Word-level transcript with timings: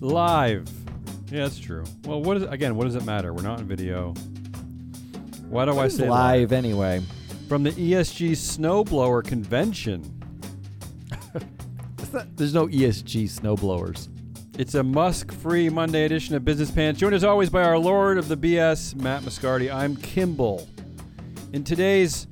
live. 0.00 0.68
Yeah, 1.30 1.42
that's 1.44 1.58
true. 1.58 1.84
Well, 2.04 2.22
what 2.22 2.36
is 2.38 2.42
again? 2.44 2.76
What 2.76 2.84
does 2.84 2.94
it 2.94 3.04
matter? 3.04 3.32
We're 3.32 3.42
not 3.42 3.60
in 3.60 3.66
video. 3.66 4.14
Why 5.48 5.64
do 5.64 5.78
I 5.78 5.88
say 5.88 6.08
live 6.08 6.52
anyway? 6.52 7.02
From 7.48 7.62
the 7.62 7.70
ESG 7.72 8.32
Snowblower 8.32 9.24
Convention. 9.24 10.14
Not- 12.12 12.26
There's 12.36 12.54
no 12.54 12.66
ESG 12.68 13.24
snowblowers. 13.24 14.08
It's 14.58 14.74
a 14.74 14.82
Musk-free 14.82 15.68
Monday 15.68 16.04
edition 16.04 16.34
of 16.34 16.44
Business 16.44 16.70
Pants. 16.70 16.98
Joined 17.00 17.14
as 17.14 17.24
always 17.24 17.48
by 17.50 17.62
our 17.62 17.78
Lord 17.78 18.18
of 18.18 18.28
the 18.28 18.36
BS, 18.36 18.94
Matt 18.94 19.22
Moscardi. 19.22 19.72
I'm 19.72 19.94
Kimball. 19.96 20.66
In 21.52 21.64
today's 21.64 22.26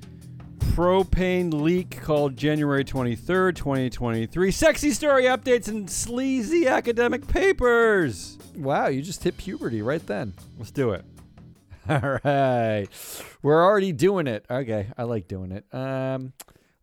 propane 0.75 1.53
leak 1.53 2.01
called 2.03 2.37
January 2.37 2.85
23rd, 2.85 3.55
2023, 3.57 4.51
sexy 4.51 4.91
story 4.91 5.24
updates 5.24 5.69
and 5.69 5.91
sleazy 5.91 6.66
academic 6.66 7.27
papers. 7.27 8.38
Wow, 8.57 8.88
you 8.88 9.02
just 9.02 9.23
hit 9.23 9.37
puberty 9.37 9.83
right 9.83 10.05
then. 10.07 10.34
Let's 10.59 10.71
do 10.71 10.91
it. 10.91 11.05
All 11.88 12.19
right. 12.24 12.88
We're 13.43 13.65
already 13.65 13.93
doing 13.93 14.27
it. 14.27 14.45
Okay, 14.51 14.88
I 14.98 15.05
like 15.05 15.29
doing 15.29 15.52
it. 15.52 15.65
Um, 15.73 16.33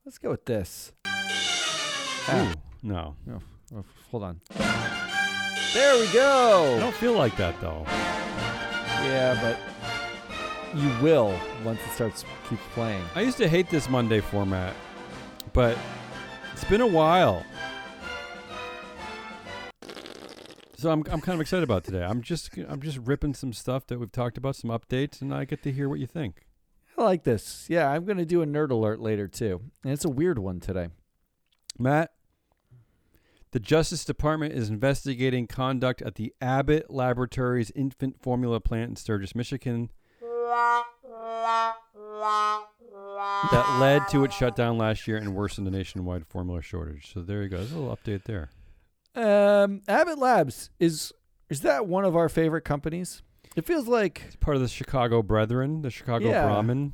let's 0.06 0.18
go 0.18 0.30
with 0.30 0.46
this. 0.46 0.92
Ah, 1.06 2.54
no. 2.82 3.16
oh, 3.32 3.40
oh, 3.76 3.86
hold 4.12 4.24
on. 4.24 4.42
There 5.74 6.00
we 6.00 6.06
go. 6.14 6.76
I 6.78 6.80
don't 6.80 6.94
feel 6.94 7.14
like 7.14 7.36
that 7.38 7.60
though. 7.60 7.84
Yeah, 7.88 9.36
but 9.42 9.58
you 10.76 10.90
will 11.02 11.38
once 11.64 11.80
it 11.86 11.92
starts 11.92 12.26
keeps 12.50 12.62
playing. 12.74 13.04
I 13.16 13.22
used 13.22 13.38
to 13.38 13.48
hate 13.48 13.70
this 13.70 13.90
Monday 13.90 14.20
format, 14.20 14.76
but 15.54 15.78
it's 16.52 16.64
been 16.64 16.82
a 16.82 16.88
while. 16.88 17.46
So 20.78 20.92
I'm, 20.92 21.04
I'm 21.10 21.22
kind 21.22 21.36
of 21.36 21.42
excited 21.42 21.64
about 21.64 21.84
today. 21.86 22.04
I'm 22.04 22.22
just 22.22 22.58
I'm 22.68 22.82
just 22.82 22.98
ripping 22.98 23.34
some 23.34 23.54
stuff 23.54 23.88
that 23.88 24.00
we've 24.00 24.12
talked 24.12 24.38
about, 24.38 24.56
some 24.56 24.70
updates, 24.70 25.22
and 25.22 25.34
I 25.34 25.46
get 25.46 25.64
to 25.64 25.72
hear 25.72 25.88
what 25.88 26.00
you 26.00 26.08
think. 26.08 26.46
I 26.98 27.04
like 27.04 27.24
this. 27.24 27.68
Yeah, 27.70 27.90
I'm 27.90 28.06
going 28.06 28.18
to 28.18 28.26
do 28.26 28.42
a 28.42 28.46
nerd 28.46 28.70
alert 28.70 29.00
later 29.00 29.28
too. 29.28 29.62
And 29.84 29.94
it's 29.94 30.06
a 30.06 30.10
weird 30.10 30.40
one 30.40 30.60
today. 30.60 30.90
Matt, 31.80 32.12
the 33.52 33.60
Justice 33.60 34.06
Department 34.06 34.54
is 34.54 34.70
investigating 34.70 35.48
conduct 35.48 36.02
at 36.02 36.16
the 36.16 36.34
Abbott 36.42 36.92
Laboratories 36.92 37.72
infant 37.76 38.22
formula 38.22 38.60
plant 38.60 38.90
in 38.90 38.96
Sturgis, 38.96 39.36
Michigan, 39.36 39.90
that 43.52 43.78
led 43.80 44.08
to 44.10 44.22
it 44.24 44.26
its 44.26 44.36
shutdown 44.36 44.78
last 44.78 45.08
year 45.08 45.18
and 45.18 45.36
worsened 45.36 45.66
the 45.68 45.72
nationwide 45.72 46.26
formula 46.28 46.62
shortage. 46.62 47.12
So 47.14 47.22
there 47.22 47.44
you 47.44 47.50
go. 47.50 47.58
There's 47.58 47.72
a 47.72 47.80
little 47.80 47.96
update 47.96 48.24
there. 48.24 48.50
Um, 49.16 49.82
Abbott 49.88 50.18
Labs 50.20 50.70
is 50.80 51.14
is 51.50 51.62
that 51.62 51.88
one 51.88 52.04
of 52.06 52.16
our 52.16 52.30
favorite 52.30 52.64
companies? 52.64 53.22
It 53.56 53.66
feels 53.66 53.88
like 53.88 54.24
It's 54.26 54.36
part 54.36 54.56
of 54.56 54.62
the 54.64 54.68
Chicago 54.68 55.22
Brethren, 55.22 55.82
the 55.84 55.92
Chicago 55.92 56.30
Yeah. 56.30 56.46
Brahmin. 56.46 56.94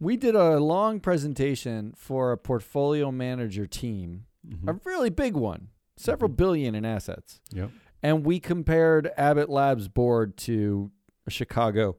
we 0.00 0.16
did 0.16 0.34
a 0.34 0.58
long 0.60 1.00
presentation 1.00 1.92
for 1.96 2.30
a 2.32 2.36
portfolio 2.36 3.10
manager 3.10 3.66
team, 3.66 4.26
Mhm. 4.46 4.68
a 4.68 4.80
really 4.84 5.08
big 5.10 5.34
one, 5.34 5.68
several 5.96 6.30
Mhm. 6.30 6.36
billion 6.36 6.74
in 6.74 6.84
assets. 6.84 7.40
Yep. 7.52 7.70
And 8.02 8.24
we 8.26 8.38
compared 8.38 9.10
Abbott 9.16 9.48
Labs 9.48 9.88
board 9.88 10.36
to 10.38 10.90
Chicago 11.28 11.96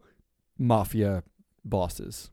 mafia 0.57 1.23
bosses. 1.63 2.31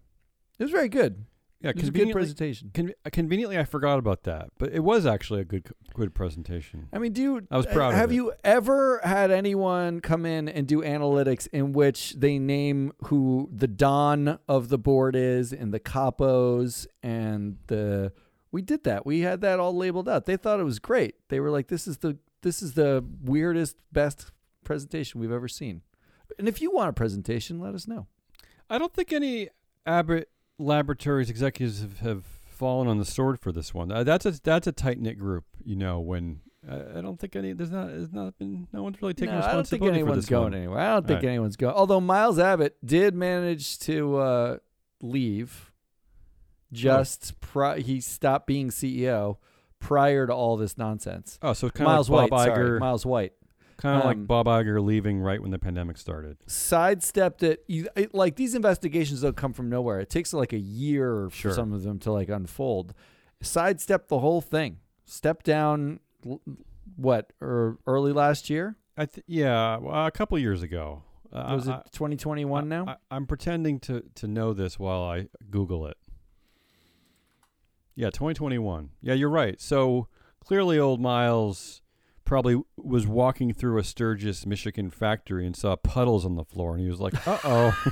It 0.58 0.64
was 0.64 0.70
very 0.72 0.88
good. 0.88 1.24
Yeah, 1.60 1.70
It 1.70 1.76
was 1.76 1.84
a 1.84 1.86
good 1.86 1.92
conveniently, 1.92 2.12
presentation. 2.12 2.70
conve- 2.74 2.94
uh, 3.06 3.10
conveniently, 3.12 3.56
I 3.56 3.62
forgot 3.64 3.98
about 4.00 4.24
that, 4.24 4.48
but 4.58 4.72
it 4.72 4.80
was 4.80 5.06
actually 5.06 5.42
a 5.42 5.44
good 5.44 5.68
good 5.94 6.12
presentation. 6.12 6.88
I 6.92 6.98
mean, 6.98 7.12
do 7.12 7.22
you, 7.22 7.46
I 7.52 7.56
was 7.56 7.66
uh, 7.66 7.72
proud 7.72 7.90
of 7.92 7.98
Have 7.98 8.10
it. 8.10 8.14
you 8.16 8.32
ever 8.42 9.00
had 9.04 9.30
anyone 9.30 10.00
come 10.00 10.26
in 10.26 10.48
and 10.48 10.66
do 10.66 10.82
analytics 10.82 11.46
in 11.52 11.72
which 11.72 12.14
they 12.14 12.38
name 12.40 12.92
who 13.04 13.48
the 13.54 13.68
don 13.68 14.38
of 14.48 14.70
the 14.70 14.78
board 14.78 15.14
is 15.14 15.52
and 15.52 15.72
the 15.72 15.78
capos 15.80 16.86
and 17.02 17.58
the? 17.68 18.12
We 18.50 18.60
did 18.60 18.82
that. 18.84 19.06
We 19.06 19.20
had 19.20 19.40
that 19.42 19.60
all 19.60 19.74
labeled 19.76 20.08
out. 20.08 20.24
They 20.26 20.36
thought 20.36 20.58
it 20.60 20.64
was 20.64 20.78
great. 20.80 21.14
They 21.28 21.38
were 21.38 21.50
like, 21.50 21.68
"This 21.68 21.86
is 21.86 21.98
the 21.98 22.18
this 22.42 22.60
is 22.60 22.74
the 22.74 23.04
weirdest, 23.22 23.76
best 23.92 24.32
presentation 24.64 25.20
we've 25.20 25.30
ever 25.30 25.48
seen." 25.48 25.82
And 26.38 26.48
if 26.48 26.60
you 26.60 26.70
want 26.70 26.90
a 26.90 26.92
presentation, 26.92 27.60
let 27.60 27.74
us 27.74 27.86
know. 27.86 28.06
I 28.68 28.78
don't 28.78 28.92
think 28.92 29.12
any 29.12 29.48
Abbott 29.86 30.28
Laboratories 30.58 31.28
executives 31.30 31.80
have, 31.80 32.00
have 32.00 32.24
fallen 32.24 32.88
on 32.88 32.98
the 32.98 33.04
sword 33.04 33.40
for 33.40 33.52
this 33.52 33.74
one. 33.74 33.90
Uh, 33.90 34.04
that's 34.04 34.24
a 34.24 34.32
that's 34.42 34.66
a 34.66 34.72
tight 34.72 35.00
knit 35.00 35.18
group. 35.18 35.44
You 35.64 35.76
know, 35.76 36.00
when 36.00 36.40
uh, 36.68 36.78
I 36.96 37.00
don't 37.00 37.18
think 37.18 37.34
any 37.34 37.52
there's 37.52 37.70
not 37.70 37.88
there's 37.88 38.12
not 38.12 38.38
been 38.38 38.68
no 38.72 38.82
one's 38.82 39.00
really 39.02 39.14
taking 39.14 39.34
No, 39.34 39.42
I 39.42 39.52
don't 39.52 39.66
think 39.66 39.82
anyone's 39.82 40.26
going 40.26 40.44
one. 40.44 40.54
anywhere. 40.54 40.78
I 40.78 40.94
don't 40.94 41.06
think 41.06 41.22
right. 41.22 41.28
anyone's 41.30 41.56
going. 41.56 41.74
Although 41.74 42.00
Miles 42.00 42.38
Abbott 42.38 42.76
did 42.84 43.14
manage 43.14 43.78
to 43.80 44.16
uh, 44.16 44.56
leave, 45.00 45.72
just 46.72 47.40
pri- 47.40 47.80
he 47.80 48.00
stopped 48.00 48.46
being 48.46 48.70
CEO 48.70 49.38
prior 49.80 50.26
to 50.26 50.32
all 50.32 50.56
this 50.56 50.78
nonsense. 50.78 51.38
Oh, 51.42 51.52
so 51.52 51.68
kind 51.68 51.88
of 51.88 51.94
Miles 51.94 52.10
like 52.10 52.30
White, 52.30 52.30
Bob 52.30 52.46
sorry, 52.46 52.78
Miles 52.78 53.04
White 53.04 53.32
kind 53.82 53.96
of 53.96 54.02
um, 54.02 54.06
like 54.06 54.26
Bob 54.26 54.46
Iger 54.46 54.82
leaving 54.82 55.18
right 55.20 55.42
when 55.42 55.50
the 55.50 55.58
pandemic 55.58 55.98
started. 55.98 56.38
sidestepped 56.46 57.42
it. 57.42 57.64
You, 57.66 57.88
it. 57.96 58.14
Like 58.14 58.36
these 58.36 58.54
investigations 58.54 59.20
don't 59.22 59.36
come 59.36 59.52
from 59.52 59.68
nowhere. 59.68 60.00
It 60.00 60.08
takes 60.08 60.32
like 60.32 60.52
a 60.52 60.58
year 60.58 61.28
Sure. 61.32 61.50
for 61.50 61.54
some 61.54 61.72
of 61.72 61.82
them 61.82 61.98
to 62.00 62.12
like 62.12 62.28
unfold. 62.28 62.94
Sidestepped 63.42 64.08
the 64.08 64.20
whole 64.20 64.40
thing. 64.40 64.78
Step 65.04 65.42
down. 65.42 66.00
What 66.96 67.32
or 67.40 67.78
early 67.86 68.12
last 68.12 68.48
year? 68.48 68.76
I 68.96 69.06
th- 69.06 69.24
yeah, 69.26 69.78
well, 69.78 70.06
a 70.06 70.10
couple 70.10 70.38
years 70.38 70.62
ago. 70.62 71.02
Uh, 71.32 71.52
Was 71.54 71.66
it 71.66 71.72
I- 71.72 71.82
2021 71.92 72.68
now? 72.68 72.84
I, 72.86 72.96
I'm 73.10 73.26
pretending 73.26 73.80
to 73.80 74.02
to 74.16 74.26
know 74.28 74.52
this 74.52 74.78
while 74.78 75.02
I 75.02 75.28
Google 75.50 75.86
it. 75.86 75.96
Yeah, 77.94 78.08
2021. 78.10 78.90
Yeah, 79.02 79.14
you're 79.14 79.28
right. 79.28 79.60
So 79.60 80.08
clearly, 80.40 80.78
old 80.78 81.00
Miles 81.00 81.81
probably 82.32 82.62
was 82.78 83.06
walking 83.06 83.52
through 83.52 83.76
a 83.78 83.84
Sturgis, 83.84 84.46
Michigan 84.46 84.88
factory 84.88 85.44
and 85.44 85.54
saw 85.54 85.76
puddles 85.76 86.24
on 86.24 86.36
the 86.36 86.46
floor, 86.46 86.72
and 86.72 86.82
he 86.82 86.88
was 86.88 86.98
like, 86.98 87.28
"Uh 87.28 87.38
oh, 87.44 87.84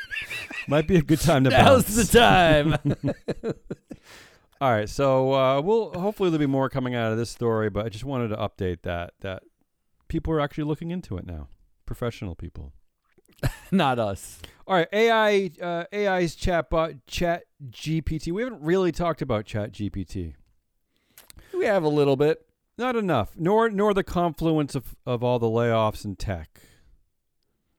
might 0.68 0.86
be 0.86 0.96
a 0.96 1.00
good 1.00 1.22
time 1.22 1.44
to 1.44 1.48
Now's 1.48 1.84
bounce." 1.84 2.10
the 2.10 2.18
time. 2.18 2.76
All 4.60 4.70
right, 4.70 4.90
so 4.90 5.32
uh, 5.32 5.62
we'll 5.62 5.98
hopefully 5.98 6.28
there'll 6.28 6.38
be 6.38 6.44
more 6.44 6.68
coming 6.68 6.94
out 6.94 7.12
of 7.12 7.16
this 7.16 7.30
story, 7.30 7.70
but 7.70 7.86
I 7.86 7.88
just 7.88 8.04
wanted 8.04 8.28
to 8.28 8.36
update 8.36 8.82
that 8.82 9.14
that 9.20 9.44
people 10.08 10.34
are 10.34 10.40
actually 10.40 10.64
looking 10.64 10.90
into 10.90 11.16
it 11.16 11.26
now, 11.26 11.48
professional 11.86 12.34
people. 12.34 12.74
Not 13.72 13.98
us. 13.98 14.42
All 14.66 14.74
right, 14.74 14.88
AI, 14.92 15.50
uh, 15.62 15.84
AI's 15.94 16.36
chatbot, 16.36 17.00
Chat 17.06 17.44
GPT. 17.70 18.32
We 18.32 18.42
haven't 18.42 18.60
really 18.60 18.92
talked 18.92 19.22
about 19.22 19.46
Chat 19.46 19.72
GPT. 19.72 20.34
We 21.54 21.64
have 21.64 21.84
a 21.84 21.88
little 21.88 22.16
bit. 22.16 22.44
Not 22.78 22.94
enough, 22.96 23.32
nor 23.36 23.68
nor 23.68 23.92
the 23.92 24.04
confluence 24.04 24.74
of, 24.74 24.94
of 25.04 25.24
all 25.24 25.38
the 25.38 25.48
layoffs 25.48 26.04
in 26.04 26.14
tech. 26.16 26.60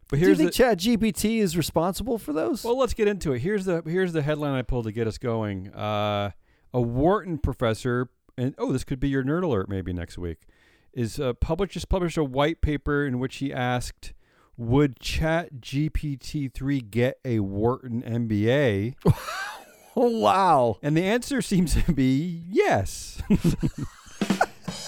But 0.10 0.18
Do 0.18 0.22
you 0.22 0.26
here's 0.28 0.38
think 0.40 0.52
the, 0.52 0.58
Chat 0.58 0.80
GPT 0.80 1.40
is 1.40 1.56
responsible 1.56 2.18
for 2.18 2.34
those? 2.34 2.64
well, 2.64 2.78
let's 2.78 2.94
get 2.94 3.08
into 3.08 3.32
it. 3.32 3.40
Here's 3.40 3.66
the 3.66 3.82
here's 3.86 4.12
the 4.12 4.22
headline 4.24 4.56
I 4.56 4.62
pulled 4.64 4.86
to 4.86 4.92
get 4.92 5.08
us 5.08 5.18
going. 5.18 5.70
Uh, 5.74 6.32
a 6.74 6.82
Wharton 6.82 7.38
professor, 7.38 8.10
and 8.38 8.54
oh, 8.58 8.72
this 8.74 8.84
could 8.84 9.00
be 9.00 9.08
your 9.10 9.24
nerd 9.24 9.44
alert 9.44 9.70
maybe 9.70 9.94
next 9.94 10.18
week, 10.18 10.40
is 10.94 11.20
uh, 11.20 11.34
published 11.34 11.74
just 11.74 11.90
published 11.90 12.18
a 12.18 12.24
white 12.24 12.62
paper 12.62 13.06
in 13.06 13.20
which 13.20 13.38
he 13.38 13.54
asked, 13.54 14.14
"Would 14.58 15.00
Chat 15.00 15.62
GPT 15.62 16.54
three 16.54 16.82
get 16.82 17.20
a 17.24 17.40
Wharton 17.40 18.02
MBA?" 18.02 18.96
oh, 19.96 20.20
wow. 20.20 20.78
And 20.82 20.98
the 20.98 21.04
answer 21.04 21.42
seems 21.42 21.82
to 21.86 21.94
be 21.94 22.44
yes. 22.50 23.22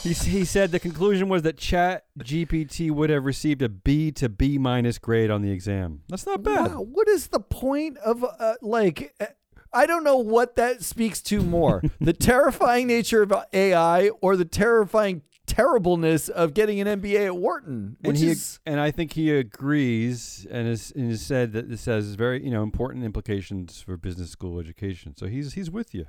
he, 0.04 0.14
he 0.14 0.46
said 0.46 0.72
the 0.72 0.80
conclusion 0.80 1.30
was 1.30 1.42
that 1.44 1.58
Chat 1.58 2.06
GPT 2.20 2.92
would 2.92 3.10
have 3.10 3.26
received 3.26 3.62
a 3.62 3.70
B 3.70 4.12
to 4.14 4.30
B 4.30 4.58
minus 4.58 4.98
grade 4.98 5.30
on 5.32 5.42
the 5.42 5.52
exam. 5.52 6.02
That's 6.10 6.26
not 6.26 6.44
bad. 6.44 6.74
Wow. 6.74 6.82
What 6.82 7.08
is 7.08 7.28
the 7.28 7.40
point 7.40 7.98
of, 8.00 8.24
uh, 8.24 8.56
like, 8.62 9.14
uh, 9.20 9.28
I 9.74 9.86
don't 9.86 10.04
know 10.04 10.18
what 10.18 10.56
that 10.58 10.84
speaks 10.84 11.22
to 11.24 11.42
more 11.42 11.82
the 12.02 12.14
terrifying 12.14 12.88
nature 12.88 13.22
of 13.22 13.34
AI 13.54 14.10
or 14.22 14.36
the 14.36 14.46
terrifying 14.46 15.22
terribleness 15.48 16.30
of 16.30 16.54
getting 16.54 16.80
an 16.80 17.02
MBA 17.02 17.26
at 17.28 17.36
Wharton, 17.36 17.98
And 18.04 18.16
he 18.18 18.30
is. 18.30 18.60
and 18.66 18.80
I 18.80 18.92
think 18.92 19.14
he 19.14 19.32
agrees 19.32 20.46
and 20.50 20.68
has, 20.68 20.92
and 20.96 21.10
has 21.10 21.22
said 21.22 21.52
that 21.54 21.70
this 21.70 21.86
has 21.86 22.16
very 22.16 22.44
you 22.44 22.52
know 22.52 22.64
important 22.64 23.04
implications 23.04 23.82
for 23.82 23.98
business 23.98 24.30
school 24.30 24.60
education. 24.60 25.16
So 25.18 25.28
he's 25.28 25.54
he's 25.54 25.70
with 25.70 25.94
you. 25.94 26.06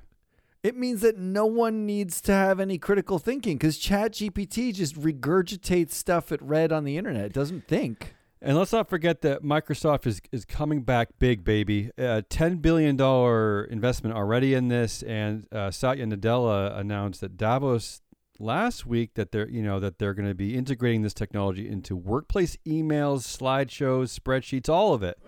It 0.63 0.77
means 0.77 1.01
that 1.01 1.19
no 1.19 1.45
one 1.45 1.87
needs 1.87 2.21
to 2.21 2.33
have 2.33 2.61
any 2.61 2.79
critical 2.79 3.19
thinking 3.19 3.59
because 3.59 3.81
ChatGPT 3.81 4.73
just 4.73 4.95
regurgitates 4.95 5.91
stuff 5.91 6.31
it 6.31 6.41
read 6.41 6.71
on 6.71 6.85
the 6.85 6.97
internet. 6.97 7.25
It 7.25 7.33
doesn't 7.33 7.67
think. 7.67 8.15
And 8.41 8.57
let's 8.57 8.73
not 8.73 8.89
forget 8.89 9.23
that 9.23 9.43
Microsoft 9.43 10.07
is 10.07 10.21
is 10.31 10.45
coming 10.45 10.83
back 10.83 11.11
big, 11.19 11.43
baby. 11.45 11.91
Uh, 11.99 12.23
Ten 12.29 12.57
billion 12.57 12.97
dollar 12.97 13.65
investment 13.65 14.17
already 14.17 14.55
in 14.55 14.69
this, 14.69 15.03
and 15.03 15.47
uh, 15.53 15.73
Satya 15.73 16.07
Nadella 16.07 16.77
announced 16.79 17.21
that 17.23 17.37
Davos 17.37 18.01
last 18.39 18.87
week 18.87 19.15
that 19.15 19.33
they're 19.33 19.49
you 19.49 19.63
know 19.63 19.81
that 19.81 19.99
they're 19.99 20.15
going 20.15 20.29
to 20.29 20.35
be 20.35 20.57
integrating 20.57 21.03
this 21.03 21.15
technology 21.15 21.69
into 21.69 21.97
workplace 21.97 22.57
emails, 22.67 23.23
slideshows, 23.23 24.17
spreadsheets, 24.17 24.69
all 24.69 24.95
of 24.95 25.03
it. 25.03 25.19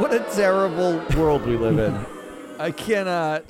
What 0.00 0.14
a 0.14 0.24
terrible 0.32 1.02
world 1.16 1.44
we 1.44 1.56
live 1.56 1.78
in. 1.78 2.06
I 2.60 2.70
cannot 2.70 3.44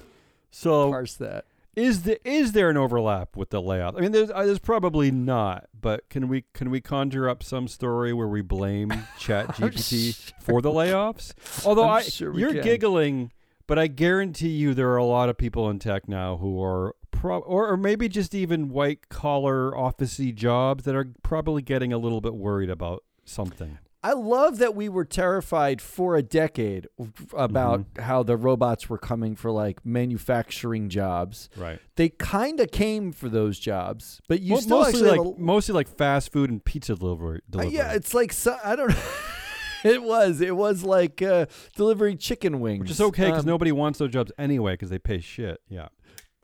So 0.54 0.90
parse 0.90 1.14
that. 1.14 1.46
is 1.74 2.02
the 2.02 2.26
is 2.28 2.52
there 2.52 2.70
an 2.70 2.76
overlap 2.76 3.36
with 3.36 3.50
the 3.50 3.60
layoff? 3.60 3.96
I 3.96 4.00
mean, 4.00 4.12
there's 4.12 4.30
uh, 4.30 4.44
there's 4.44 4.60
probably 4.60 5.10
not, 5.10 5.66
but 5.78 6.08
can 6.08 6.28
we 6.28 6.44
can 6.54 6.70
we 6.70 6.80
conjure 6.80 7.28
up 7.28 7.42
some 7.42 7.66
story 7.66 8.12
where 8.12 8.28
we 8.28 8.40
blame 8.40 8.90
Chat 9.18 9.48
ChatGPT 9.56 10.32
for 10.40 10.62
the 10.62 10.70
layoffs? 10.70 11.34
Although 11.66 11.88
I'm 11.88 11.96
I 11.98 12.02
sure 12.02 12.38
you're 12.38 12.52
can. 12.52 12.62
giggling, 12.62 13.32
but 13.66 13.80
I 13.80 13.88
guarantee 13.88 14.50
you 14.50 14.74
there 14.74 14.90
are 14.90 14.96
a 14.96 15.04
lot 15.04 15.28
of 15.28 15.36
people 15.36 15.68
in 15.68 15.80
tech 15.80 16.08
now 16.08 16.36
who 16.36 16.62
are 16.62 16.94
pro 17.10 17.40
or, 17.40 17.68
or 17.70 17.76
maybe 17.76 18.08
just 18.08 18.32
even 18.32 18.68
white 18.68 19.08
collar 19.08 19.72
officey 19.72 20.32
jobs 20.32 20.84
that 20.84 20.94
are 20.94 21.08
probably 21.24 21.62
getting 21.62 21.92
a 21.92 21.98
little 21.98 22.20
bit 22.20 22.34
worried 22.34 22.70
about 22.70 23.02
something. 23.24 23.78
I 24.04 24.12
love 24.12 24.58
that 24.58 24.74
we 24.76 24.88
were 24.90 25.06
terrified 25.06 25.80
for 25.80 26.14
a 26.14 26.22
decade 26.22 26.86
about 27.32 27.80
Mm-hmm. 27.80 28.02
how 28.02 28.22
the 28.22 28.36
robots 28.36 28.88
were 28.90 28.98
coming 28.98 29.34
for 29.34 29.50
like 29.50 29.84
manufacturing 29.84 30.90
jobs. 30.90 31.48
Right. 31.56 31.80
They 31.96 32.10
kind 32.10 32.60
of 32.60 32.70
came 32.70 33.12
for 33.12 33.28
those 33.30 33.58
jobs, 33.58 34.20
but 34.28 34.40
you 34.42 34.52
Well, 34.52 34.62
still 34.62 34.78
mostly 34.82 35.08
like 35.10 35.20
a- 35.20 35.40
mostly 35.40 35.74
like 35.74 35.88
fast 35.88 36.32
food 36.32 36.50
and 36.50 36.62
pizza 36.62 36.94
delivery. 36.94 37.40
Uh, 37.56 37.62
yeah, 37.62 37.92
it's 37.94 38.12
like 38.12 38.32
so, 38.32 38.56
I 38.62 38.76
don't 38.76 38.90
know. 38.90 39.02
it 39.84 40.02
was 40.02 40.40
it 40.42 40.54
was 40.54 40.82
like 40.84 41.22
uh, 41.22 41.46
delivering 41.74 42.18
chicken 42.18 42.60
wings, 42.60 42.80
which 42.80 42.90
is 42.90 43.00
okay 43.00 43.26
because 43.30 43.44
Um, 43.44 43.46
nobody 43.48 43.72
wants 43.72 43.98
those 43.98 44.10
jobs 44.10 44.30
anyway 44.38 44.74
because 44.74 44.90
they 44.90 44.98
pay 44.98 45.20
shit. 45.20 45.60
Yeah. 45.68 45.88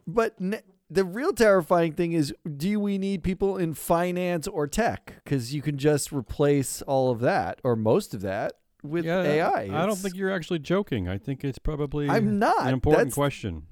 But 0.07 0.35
n- 0.41 0.63
the 0.91 1.05
real 1.05 1.33
terrifying 1.33 1.93
thing 1.93 2.13
is, 2.13 2.35
do 2.57 2.81
we 2.81 2.99
need 2.99 3.23
people 3.23 3.57
in 3.57 3.75
finance 3.75 4.49
or 4.49 4.67
tech? 4.67 5.15
Because 5.25 5.55
you 5.55 5.63
can 5.63 5.79
just 5.79 6.13
replace 6.13 6.83
all 6.83 7.11
of 7.11 7.21
that 7.21 7.61
or 7.63 7.77
most 7.77 8.13
of 8.13 8.23
that 8.23 8.55
with 8.83 9.05
yeah, 9.05 9.23
AI. 9.23 9.63
I 9.63 9.87
don't 9.87 9.97
think 9.97 10.17
you're 10.17 10.33
actually 10.33 10.59
joking. 10.59 11.09
I 11.09 11.17
think 11.17 11.45
it's 11.45 11.59
probably 11.59 12.09
I'm 12.09 12.39
not. 12.39 12.67
an 12.67 12.75
important 12.75 12.99
That's- 12.99 13.15
question. 13.15 13.67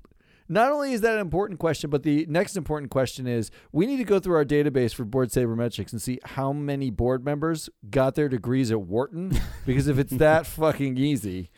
Not 0.51 0.73
only 0.73 0.95
is 0.95 1.03
that 1.03 1.13
an 1.13 1.21
important 1.21 1.61
question, 1.61 1.91
but 1.91 2.05
the 2.05 2.25
next 2.27 2.57
important 2.57 2.91
question 2.91 3.27
is 3.27 3.51
we 3.71 3.85
need 3.85 3.99
to 3.99 4.05
go 4.05 4.19
through 4.19 4.37
our 4.37 4.47
database 4.47 4.95
for 4.95 5.05
board 5.05 5.29
sabermetrics 5.29 5.93
and 5.93 6.01
see 6.01 6.21
how 6.25 6.55
many 6.55 6.89
board 6.89 7.23
members 7.23 7.69
got 7.91 8.15
their 8.15 8.31
degrees 8.31 8.71
at 8.71 8.81
Wharton. 8.81 9.39
because 9.67 9.89
if 9.89 9.99
it's 9.99 10.13
that 10.13 10.47
fucking 10.47 10.97
easy, 10.97 11.51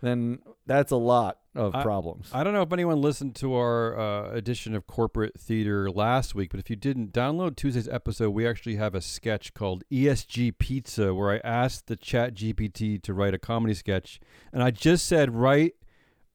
then 0.00 0.38
that's 0.64 0.92
a 0.92 0.96
lot 0.96 1.38
of 1.56 1.74
I- 1.74 1.82
problems. 1.82 2.30
I 2.32 2.44
don't 2.44 2.52
know 2.52 2.62
if 2.62 2.72
anyone 2.72 3.00
listened 3.00 3.34
to 3.36 3.54
our 3.54 3.98
uh, 3.98 4.30
edition 4.30 4.74
of 4.74 4.86
Corporate 4.86 5.38
Theater 5.38 5.90
last 5.90 6.34
week, 6.34 6.50
but 6.50 6.60
if 6.60 6.70
you 6.70 6.76
didn't, 6.76 7.12
download 7.12 7.56
Tuesday's 7.56 7.88
episode. 7.88 8.30
We 8.30 8.46
actually 8.46 8.76
have 8.76 8.94
a 8.94 9.00
sketch 9.00 9.54
called 9.54 9.84
ESG 9.90 10.58
Pizza 10.58 11.14
where 11.14 11.32
I 11.32 11.38
asked 11.38 11.86
the 11.86 11.96
Chat 11.96 12.34
GPT 12.34 13.02
to 13.02 13.14
write 13.14 13.34
a 13.34 13.38
comedy 13.38 13.74
sketch, 13.74 14.20
and 14.52 14.62
I 14.62 14.70
just 14.70 15.06
said 15.06 15.34
write 15.34 15.74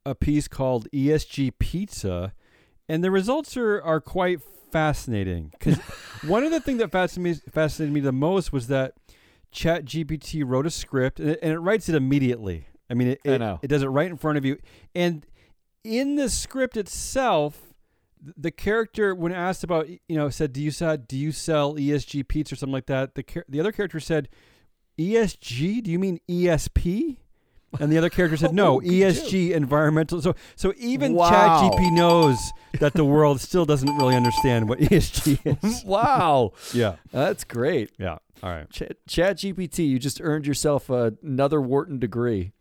a 0.05 0.15
piece 0.15 0.47
called 0.47 0.87
ESG 0.91 1.53
Pizza, 1.59 2.33
and 2.89 3.03
the 3.03 3.11
results 3.11 3.55
are 3.57 3.81
are 3.81 4.01
quite 4.01 4.41
fascinating. 4.71 5.51
Because 5.51 5.77
one 6.27 6.43
of 6.43 6.51
the 6.51 6.59
things 6.59 6.79
that 6.79 6.91
fascinated 6.91 7.45
me, 7.45 7.51
fascinated 7.51 7.93
me 7.93 7.99
the 7.99 8.11
most 8.11 8.51
was 8.51 8.67
that 8.67 8.93
Chat 9.51 9.85
GPT 9.85 10.43
wrote 10.45 10.65
a 10.65 10.71
script 10.71 11.19
and 11.19 11.31
it, 11.31 11.39
and 11.41 11.51
it 11.51 11.59
writes 11.59 11.89
it 11.89 11.95
immediately. 11.95 12.67
I 12.91 12.93
mean, 12.93 13.07
it, 13.07 13.21
I 13.25 13.29
it, 13.31 13.37
know. 13.39 13.59
it 13.63 13.67
does 13.67 13.81
it 13.83 13.87
right 13.87 14.09
in 14.09 14.17
front 14.17 14.37
of 14.37 14.45
you. 14.45 14.57
And 14.93 15.25
in 15.83 16.15
the 16.17 16.29
script 16.29 16.75
itself, 16.77 17.73
the 18.37 18.51
character, 18.51 19.15
when 19.15 19.31
asked 19.31 19.63
about, 19.63 19.87
you 19.89 19.99
know, 20.17 20.29
said, 20.29 20.53
"Do 20.53 20.61
you 20.61 20.69
sell 20.69 20.97
do 20.97 21.17
you 21.17 21.31
sell 21.31 21.73
ESG 21.75 22.27
pizza 22.27 22.53
or 22.53 22.57
something 22.57 22.73
like 22.73 22.85
that?" 22.87 23.15
The 23.15 23.23
the 23.49 23.59
other 23.59 23.71
character 23.71 23.99
said, 23.99 24.29
"ESG? 24.99 25.81
Do 25.83 25.89
you 25.91 25.97
mean 25.99 26.19
ESP?" 26.29 27.17
And 27.79 27.89
the 27.91 27.97
other 27.97 28.09
character 28.09 28.35
said, 28.37 28.53
"No, 28.63 28.75
Oh, 28.75 28.79
ESG, 28.81 29.51
environmental." 29.51 30.21
So, 30.21 30.35
so 30.55 30.73
even 30.77 31.13
Wow. 31.13 31.31
ChatGPT 31.31 31.93
knows 31.93 32.37
that 32.79 32.93
the 32.93 33.05
world 33.05 33.39
still 33.41 33.65
doesn't 33.65 33.95
really 33.97 34.15
understand 34.15 34.67
what 34.69 34.79
ESG 34.79 35.57
is. 35.63 35.83
wow, 35.85 36.51
yeah, 36.73 36.95
that's 37.11 37.43
great. 37.43 37.91
yeah. 37.97 38.17
All 38.43 38.49
right. 38.49 38.67
Chat, 38.71 38.97
Chat 39.07 39.37
GPT, 39.37 39.87
you 39.87 39.99
just 39.99 40.19
earned 40.19 40.47
yourself 40.47 40.89
another 40.89 41.61
Wharton 41.61 41.99
degree. 41.99 42.51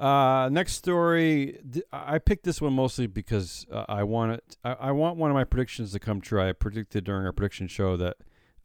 Uh, 0.00 0.48
next 0.50 0.72
story. 0.74 1.58
I 1.92 2.18
picked 2.18 2.44
this 2.44 2.60
one 2.60 2.72
mostly 2.72 3.06
because 3.06 3.66
uh, 3.70 3.84
I 3.88 4.02
want 4.04 4.32
it. 4.32 4.56
I, 4.64 4.72
I 4.72 4.90
want 4.92 5.18
one 5.18 5.30
of 5.30 5.34
my 5.34 5.44
predictions 5.44 5.92
to 5.92 5.98
come 6.00 6.20
true. 6.22 6.40
I 6.40 6.52
predicted 6.52 7.04
during 7.04 7.26
our 7.26 7.32
prediction 7.32 7.68
show 7.68 7.96
that 7.98 8.16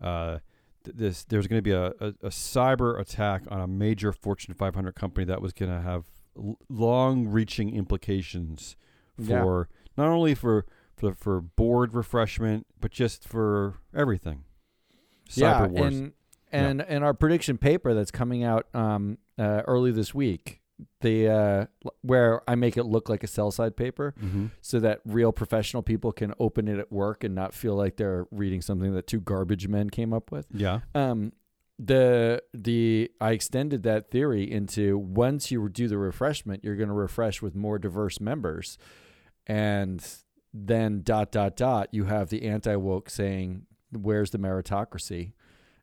uh, 0.02 0.38
th- 0.86 0.96
this 0.96 1.24
there's 1.26 1.48
going 1.48 1.58
to 1.58 1.62
be 1.62 1.72
a, 1.72 1.88
a, 2.00 2.08
a 2.24 2.30
cyber 2.30 2.98
attack 3.00 3.44
on 3.50 3.60
a 3.60 3.68
major 3.68 4.14
Fortune 4.14 4.54
500 4.54 4.96
company 4.96 5.26
that 5.26 5.42
was 5.42 5.52
going 5.52 5.72
to 5.72 5.82
have 5.82 6.06
l- 6.38 6.58
long-reaching 6.70 7.76
implications 7.76 8.78
Yeah. 9.18 9.42
for 9.42 9.68
not 9.98 10.08
only 10.08 10.36
for 10.36 10.66
for 10.96 11.14
for 11.16 11.42
board 11.42 11.94
refreshment, 11.94 12.66
but 12.80 12.92
just 12.92 13.28
for 13.28 13.76
everything. 13.94 14.46
Cyber 15.30 15.42
yeah, 15.42 15.68
wars. 15.68 15.94
and 15.96 16.14
and 16.52 16.82
and 16.82 17.04
our 17.04 17.14
prediction 17.14 17.58
paper 17.58 17.94
that's 17.94 18.12
coming 18.12 18.44
out 18.46 18.68
um, 18.74 19.18
uh, 19.38 19.64
early 19.68 19.92
this 19.92 20.14
week, 20.14 20.62
the 21.02 21.28
uh, 21.30 21.66
where 22.02 22.42
I 22.50 22.56
make 22.56 22.76
it 22.78 22.84
look 22.84 23.08
like 23.10 23.24
a 23.24 23.28
sell 23.28 23.50
side 23.52 23.78
paper, 23.78 24.14
Mhm. 24.22 24.52
so 24.62 24.80
that 24.80 25.00
real 25.06 25.32
professional 25.32 25.82
people 25.84 26.12
can 26.12 26.34
open 26.40 26.68
it 26.68 26.80
at 26.80 26.92
work 26.92 27.24
and 27.24 27.34
not 27.34 27.54
feel 27.54 27.76
like 27.76 27.96
they're 27.98 28.28
reading 28.32 28.62
something 28.62 28.94
that 28.94 29.08
two 29.08 29.22
garbage 29.22 29.68
men 29.68 29.90
came 29.90 30.12
up 30.14 30.32
with. 30.32 30.48
Yeah. 30.54 30.82
Um, 30.94 31.32
the 31.80 32.42
the 32.54 33.12
I 33.20 33.32
extended 33.32 33.84
that 33.84 34.10
theory 34.10 34.50
into 34.50 34.98
once 34.98 35.52
you 35.52 35.68
do 35.70 35.88
the 35.88 35.98
refreshment, 35.98 36.64
you're 36.64 36.76
going 36.78 36.88
to 36.90 36.94
refresh 36.96 37.42
with 37.42 37.56
more 37.56 37.78
diverse 37.80 38.20
members, 38.22 38.78
and 39.48 40.06
then 40.54 41.02
dot 41.04 41.32
dot 41.32 41.56
dot 41.58 41.90
you 41.92 42.06
have 42.06 42.30
the 42.30 42.44
anti 42.44 42.76
woke 42.78 43.10
saying, 43.10 43.66
"Where's 43.92 44.32
the 44.32 44.38
meritocracy?" 44.40 45.34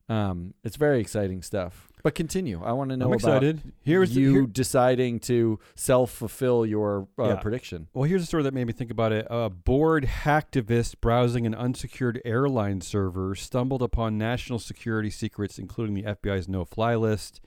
Um, 0.09 0.55
it's 0.65 0.77
very 0.77 1.01
exciting 1.01 1.43
stuff. 1.43 1.92
But 2.03 2.15
continue. 2.17 2.61
I 2.65 2.73
want 2.73 2.91
to 2.91 2.97
know 2.97 3.05
I'm 3.07 3.13
about 3.13 3.43
excited. 3.45 3.73
Here's 3.83 4.15
the- 4.15 4.21
you 4.21 4.33
here- 4.33 4.47
deciding 4.47 5.21
to 5.21 5.61
self 5.77 6.11
fulfill 6.11 6.67
your 6.67 7.07
uh, 7.19 7.25
Yeah. 7.29 7.35
prediction. 7.37 7.87
Well, 7.95 8.05
here's 8.05 8.23
a 8.23 8.27
story 8.27 8.43
that 8.43 8.53
made 8.55 8.67
me 8.67 8.73
think 8.73 8.91
about 8.91 9.13
it. 9.13 9.27
A 9.31 9.49
bored 9.49 10.05
hacktivist 10.05 10.97
browsing 11.01 11.47
an 11.47 11.55
unsecured 11.55 12.21
airline 12.25 12.81
server 12.81 13.35
stumbled 13.37 13.83
upon 13.83 14.19
national 14.19 14.59
security 14.59 15.11
secrets, 15.11 15.59
including 15.61 15.95
the 15.95 16.03
FBI's 16.03 16.49
no-fly 16.49 16.97
list. 16.97 17.41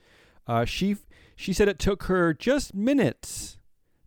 Uh, 0.46 0.64
she 0.64 0.96
she 1.34 1.52
said 1.52 1.68
it 1.68 1.78
took 1.78 2.04
her 2.04 2.32
just 2.32 2.74
minutes 2.74 3.58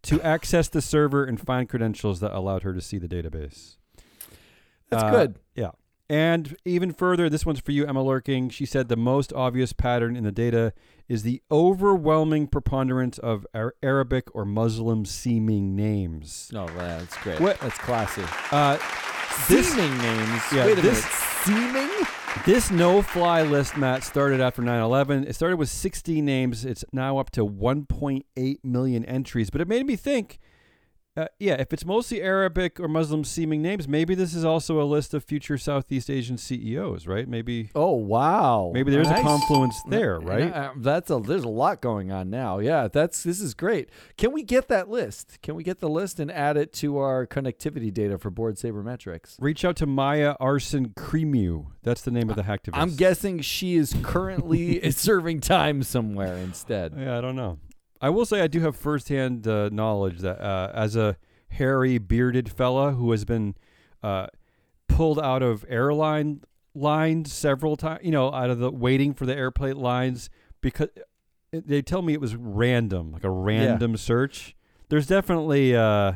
to 0.02 0.20
access 0.24 0.68
the 0.68 0.82
server 0.82 1.26
and 1.26 1.40
find 1.40 1.70
credentials 1.70 2.22
that 2.22 2.36
allowed 2.36 2.64
her 2.64 2.74
to 2.74 2.82
see 2.82 2.98
the 2.98 3.08
database. 3.08 3.76
That's 4.90 5.04
Uh, 5.04 5.12
good. 5.12 5.36
Yeah. 5.54 5.72
And 6.10 6.58
even 6.66 6.92
further, 6.92 7.30
this 7.30 7.46
one's 7.46 7.60
for 7.60 7.72
you, 7.72 7.86
Emma 7.86 8.02
Lurking. 8.04 8.50
She 8.50 8.66
said 8.66 8.88
the 8.90 8.96
most 8.98 9.32
obvious 9.34 9.74
pattern 9.74 10.16
in 10.16 10.24
the 10.24 10.32
data 10.32 10.74
is 11.08 11.22
the 11.24 11.42
overwhelming 11.52 12.48
preponderance 12.48 13.20
of 13.20 13.46
Arabic 13.84 14.34
or 14.36 14.44
Muslim 14.44 15.06
seeming 15.06 15.76
names. 15.76 16.50
No, 16.52 16.66
that's 16.76 17.16
great. 17.18 17.40
What- 17.40 17.60
That's 17.60 17.78
classy. 17.78 18.24
Uh, 18.52 18.78
this 19.48 19.72
Seeming 19.72 19.98
names. 20.00 20.42
Yeah, 20.52 20.66
Wait 20.66 20.80
a 20.80 20.82
this- 20.82 21.04
minute. 21.04 21.16
Seeming. 21.46 21.90
this 22.46 22.70
no-fly 22.72 23.44
list, 23.44 23.78
Matt, 23.78 24.04
started 24.04 24.42
after 24.42 24.62
9/11. 24.62 25.26
It 25.28 25.34
started 25.36 25.58
with 25.58 25.70
60 25.70 26.22
names. 26.22 26.66
It's 26.66 26.84
now 26.92 27.18
up 27.20 27.30
to 27.32 27.46
1.8 27.46 28.58
million 28.64 29.06
entries. 29.06 29.50
But 29.52 29.62
it 29.62 29.68
made 29.68 29.86
me 29.86 29.96
think. 29.96 30.40
Uh, 31.20 31.28
yeah, 31.40 31.54
if 31.56 31.74
it's 31.74 31.86
mostly 31.86 32.22
Arabic 32.22 32.80
or 32.80 32.88
Muslim 32.88 33.24
seeming 33.24 33.62
names, 33.62 33.88
maybe 33.88 34.16
this 34.16 34.34
is 34.34 34.46
also 34.46 34.82
a 34.82 34.84
list 34.86 35.14
of 35.14 35.24
future 35.24 35.58
Southeast 35.58 36.10
Asian 36.10 36.38
CEOs, 36.38 37.08
right? 37.08 37.28
Maybe 37.28 37.70
Oh 37.76 37.94
wow! 37.96 38.72
maybe 38.74 38.92
there's 38.92 39.10
Nice. 39.10 39.20
a 39.20 39.24
confluence 39.24 39.82
there, 39.90 40.20
right? 40.20 40.54
uh, 40.54 40.72
That's 40.78 41.10
a 41.10 41.20
there's 41.20 41.44
a 41.44 41.50
lot 41.50 41.82
going 41.82 42.12
on 42.12 42.30
now. 42.30 42.60
Yeah, 42.60 42.88
that's 42.88 43.24
this 43.24 43.42
is 43.42 43.54
great. 43.54 43.90
Can 44.18 44.32
we 44.32 44.44
get 44.44 44.68
that 44.70 44.90
list? 44.90 45.40
Can 45.42 45.56
we 45.56 45.64
get 45.64 45.80
the 45.80 45.90
list 45.90 46.20
and 46.20 46.32
add 46.32 46.56
it 46.58 46.72
to 46.74 46.98
our 46.98 47.28
connectivity 47.28 47.94
data 47.94 48.18
for 48.18 48.30
board 48.30 48.56
sabermetrics? 48.56 49.36
Reach 49.40 49.66
out 49.66 49.76
to 49.78 49.86
Maia 49.86 50.36
Arson 50.40 50.94
Crimew. 50.96 51.66
That's 51.84 52.02
the 52.02 52.12
name 52.12 52.30
of 52.30 52.36
the 52.36 52.44
hacktivist. 52.44 52.72
I'm 52.78 52.96
guessing 52.96 53.42
she 53.42 53.76
is 53.76 53.96
currently 54.04 54.90
serving 54.92 55.42
time 55.42 55.84
somewhere 55.84 56.38
instead. 56.38 56.94
Yeah, 56.98 57.18
I 57.18 57.22
don't 57.22 57.36
know. 57.36 57.58
I 58.02 58.10
will 58.10 58.26
say 58.26 58.42
I 58.42 58.48
do 58.48 58.62
have 58.62 58.76
firsthand 58.76 59.48
uh, 59.48 59.70
knowledge 59.70 60.20
that 60.20 60.40
uh, 60.42 60.72
as 60.74 60.96
a 60.96 61.18
hairy, 61.50 61.98
bearded 61.98 62.50
fella 62.50 62.92
who 62.92 63.12
has 63.12 63.26
been 63.26 63.56
uh, 64.04 64.28
pulled 64.88 65.20
out 65.20 65.42
of 65.44 65.66
airline 65.68 66.42
lines 66.76 67.34
several 67.34 67.76
times, 67.76 68.00
you 68.04 68.12
know, 68.12 68.32
out 68.32 68.50
of 68.50 68.60
the 68.60 68.72
waiting 68.72 69.14
for 69.14 69.26
the 69.26 69.36
airplane 69.36 69.78
lines 69.78 70.30
because 70.62 70.90
it- 71.52 71.68
they 71.68 71.82
tell 71.82 72.02
me 72.04 72.14
it 72.14 72.22
was 72.22 72.36
random, 72.36 73.12
like 73.12 73.24
a 73.24 73.30
random 73.30 73.98
search. 73.98 74.56
There's 74.90 75.08
definitely, 75.08 75.76
uh, 75.76 75.82
uh, 75.82 76.14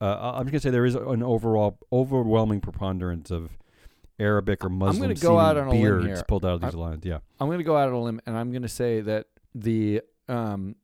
I'm 0.00 0.46
just 0.46 0.52
gonna 0.52 0.60
say 0.60 0.70
there 0.70 0.86
is 0.86 0.94
an 0.94 1.22
overall 1.22 1.78
overwhelming 1.92 2.60
preponderance 2.62 3.30
of 3.30 3.50
Arabic 4.18 4.64
or 4.64 4.68
Muslim 4.70 5.02
gonna 5.02 5.14
go 5.14 5.38
out 5.38 5.56
on 5.58 5.68
a 5.68 5.70
limb 5.70 5.80
beards 5.82 6.06
here. 6.06 6.24
pulled 6.26 6.44
out 6.46 6.54
of 6.54 6.60
these 6.62 6.74
lines. 6.74 7.04
Yeah. 7.04 7.18
I'm 7.38 7.48
going 7.48 7.58
to 7.58 7.64
go 7.64 7.76
out 7.76 7.88
on 7.88 7.94
a 7.94 8.02
limb 8.02 8.20
and 8.26 8.36
I'm 8.36 8.50
going 8.50 8.62
to 8.62 8.68
say 8.68 9.00
that 9.02 9.26
the 9.54 10.00
um 10.28 10.76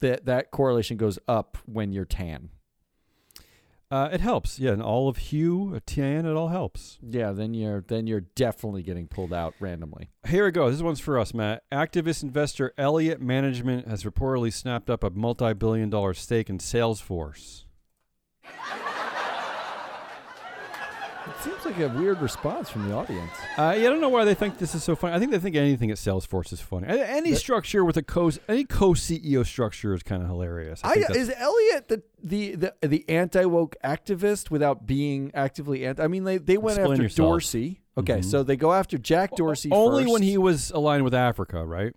that 0.00 0.24
that 0.26 0.50
correlation 0.50 0.96
goes 0.96 1.18
up 1.28 1.58
when 1.66 1.92
you're 1.92 2.04
tan. 2.04 2.50
Uh, 3.90 4.08
it 4.10 4.22
helps. 4.22 4.58
Yeah, 4.58 4.70
an 4.70 4.80
olive 4.80 5.18
hue, 5.18 5.74
a 5.74 5.80
tan, 5.80 6.24
it 6.24 6.32
all 6.32 6.48
helps. 6.48 6.98
Yeah, 7.02 7.32
then 7.32 7.52
you're 7.52 7.84
then 7.86 8.06
you're 8.06 8.22
definitely 8.22 8.82
getting 8.82 9.06
pulled 9.06 9.34
out 9.34 9.54
randomly. 9.60 10.08
Here 10.26 10.46
we 10.46 10.50
go. 10.50 10.70
This 10.70 10.80
one's 10.80 10.98
for 10.98 11.18
us, 11.18 11.34
Matt. 11.34 11.64
Activist 11.70 12.22
investor 12.22 12.72
Elliott 12.78 13.20
Management 13.20 13.86
has 13.86 14.04
reportedly 14.04 14.50
snapped 14.50 14.88
up 14.88 15.04
a 15.04 15.10
multi 15.10 15.52
billion 15.52 15.90
dollar 15.90 16.14
stake 16.14 16.48
in 16.48 16.56
Salesforce. 16.56 17.64
It 21.26 21.42
seems 21.42 21.64
like 21.64 21.78
a 21.78 21.88
weird 21.88 22.20
response 22.20 22.68
from 22.70 22.88
the 22.88 22.94
audience. 22.94 23.30
Uh, 23.56 23.74
yeah, 23.78 23.86
I 23.86 23.90
don't 23.90 24.00
know 24.00 24.08
why 24.08 24.24
they 24.24 24.34
think 24.34 24.58
this 24.58 24.74
is 24.74 24.82
so 24.82 24.96
funny. 24.96 25.14
I 25.14 25.18
think 25.18 25.30
they 25.30 25.38
think 25.38 25.56
anything 25.56 25.90
at 25.90 25.96
Salesforce 25.96 26.52
is 26.52 26.60
funny. 26.60 26.86
Any 26.88 27.30
That- 27.30 27.36
structure 27.38 27.84
with 27.84 27.96
a 27.96 28.02
co 28.02 28.30
any 28.48 28.64
co 28.64 28.90
CEO 28.94 29.44
structure 29.46 29.94
is 29.94 30.02
kind 30.02 30.22
of 30.22 30.28
hilarious. 30.28 30.80
I 30.82 31.04
I, 31.08 31.12
is 31.14 31.32
Elliott 31.36 31.88
the 31.88 32.02
the 32.22 32.54
the, 32.56 32.74
the 32.88 33.04
anti 33.08 33.44
woke 33.44 33.76
activist 33.84 34.50
without 34.50 34.86
being 34.86 35.30
actively 35.34 35.86
anti? 35.86 36.02
I 36.02 36.08
mean, 36.08 36.24
they 36.24 36.38
they 36.38 36.58
went 36.58 36.78
Explain 36.78 36.92
after 36.92 37.02
yourself. 37.04 37.28
Dorsey. 37.28 37.78
Okay, 37.96 38.18
Mhm. 38.20 38.24
so 38.24 38.42
they 38.42 38.56
go 38.56 38.72
after 38.72 38.96
Jack 38.96 39.36
Dorsey 39.36 39.70
only 39.70 40.04
first. 40.04 40.12
when 40.14 40.22
he 40.22 40.38
was 40.38 40.70
aligned 40.70 41.04
with 41.04 41.12
Africa, 41.14 41.64
right? 41.64 41.94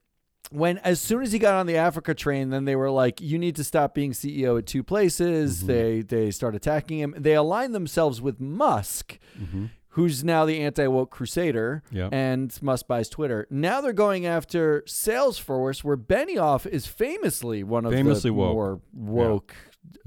When 0.52 0.78
as 0.80 1.00
soon 1.02 1.22
as 1.24 1.32
he 1.32 1.40
got 1.40 1.56
on 1.56 1.66
the 1.66 1.78
Africa 1.78 2.14
train, 2.14 2.50
then 2.50 2.66
they 2.66 2.76
were 2.76 2.92
like, 2.92 3.20
"You 3.22 3.38
need 3.40 3.56
to 3.58 3.64
stop 3.64 3.94
being 3.94 4.12
CEO 4.14 4.58
at 4.58 4.66
two 4.66 4.84
places." 4.84 5.64
Mhm. 5.64 5.68
They 5.68 6.02
they 6.02 6.32
start 6.32 6.56
attacking 6.56 7.00
him. 7.00 7.16
They 7.18 7.34
align 7.34 7.72
themselves 7.72 8.22
with 8.22 8.40
Musk, 8.40 9.18
Mm-hmm. 9.40 9.66
who's 9.90 10.24
now 10.24 10.46
the 10.46 10.60
anti 10.62 10.88
woke 10.88 11.10
crusader, 11.12 11.82
Yeah. 11.92 12.10
and 12.12 12.58
Musk 12.62 12.88
buys 12.88 13.10
Twitter. 13.10 13.48
Now 13.50 13.82
they're 13.82 13.94
going 13.94 14.26
after 14.26 14.84
Salesforce, 14.88 15.84
where 15.84 15.98
Benioff 15.98 16.66
is 16.68 16.86
famously 16.86 17.64
one 17.64 17.86
of 17.86 17.94
Famously 17.94 18.30
the 18.30 18.34
woke. 18.34 18.54
more 18.54 18.82
woke 18.94 19.56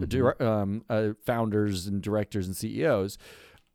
Mhm. 0.01 0.41
um, 0.41 0.85
uh, 0.91 1.11
founders 1.25 1.87
and 1.87 2.03
directors 2.03 2.47
and 2.47 2.57
CEOs, 2.57 3.17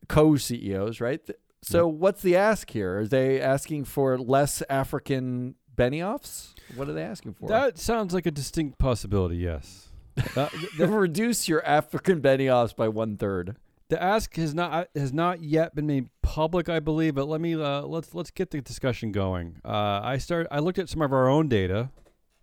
co 0.08 0.36
CEOs, 0.36 1.00
right? 1.02 1.20
So 1.62 1.88
what's 1.88 2.22
the 2.22 2.36
ask 2.36 2.70
here? 2.72 3.00
Are 3.00 3.08
they 3.08 3.40
asking 3.40 3.86
for 3.86 4.18
less 4.18 4.62
African 4.70 5.56
Benioffs? 5.76 6.53
What 6.76 6.90
are 6.90 6.94
they 6.94 7.04
asking 7.04 7.34
for? 7.34 7.48
That 7.48 7.78
sounds 7.78 8.14
like 8.14 8.26
a 8.26 8.32
distinct 8.32 8.78
possibility. 8.78 9.38
Yes. 9.38 9.90
They 10.78 10.86
reduce 10.86 11.48
your 11.48 11.66
African 11.66 12.22
Benioffs 12.22 12.76
by 12.76 12.88
one 12.88 13.18
third. 13.18 13.56
The 13.90 14.02
ask 14.02 14.36
has 14.36 14.54
not 14.54 14.88
has 14.96 15.12
not 15.14 15.42
yet 15.42 15.76
been 15.76 15.88
made 15.88 16.10
public, 16.22 16.70
I 16.70 16.80
believe. 16.80 17.16
But 17.16 17.28
let 17.28 17.42
me 17.42 17.56
uh, 17.56 17.82
let's 17.82 18.14
let's 18.14 18.32
get 18.32 18.52
the 18.52 18.62
discussion 18.62 19.12
going. 19.12 19.60
Uh, 19.66 20.02
I 20.04 20.18
start. 20.18 20.48
I 20.52 20.60
looked 20.60 20.80
at 20.80 20.90
some 20.90 21.02
of 21.02 21.12
our 21.14 21.28
own 21.28 21.48
data, 21.48 21.90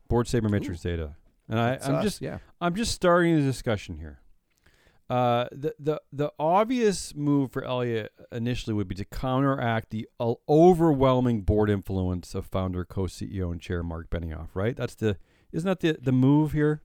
board 0.09 0.27
sabermetrics 0.27 0.83
data, 0.83 1.17
and 1.49 1.59
I, 1.59 1.71
That's 1.71 1.89
I'm 1.89 1.95
us, 1.97 2.03
just 2.05 2.23
yeah. 2.23 2.39
I'm 2.61 2.75
just 2.75 2.93
starting 2.93 3.37
the 3.37 3.43
discussion 3.43 3.99
here. 3.99 4.21
Uh, 5.11 5.49
the 5.51 5.75
the 5.77 6.01
the 6.13 6.33
obvious 6.39 7.17
move 7.17 7.51
for 7.51 7.65
Elliott 7.65 8.13
initially 8.31 8.73
would 8.73 8.87
be 8.87 8.95
to 8.95 9.05
counteract 9.05 9.91
the 9.91 10.09
overwhelming 10.49 11.43
board 11.43 11.69
influence 11.69 12.33
of 12.33 12.47
founder, 12.47 12.85
co-CEO, 12.85 13.51
and 13.51 13.61
chair 13.61 13.83
Mark 13.83 14.09
Benioff. 14.09 14.51
Right? 14.55 14.77
That's 14.77 14.95
the 14.95 15.17
isn't 15.51 15.67
that 15.67 15.81
the 15.81 16.01
the 16.01 16.13
move 16.13 16.53
here? 16.53 16.83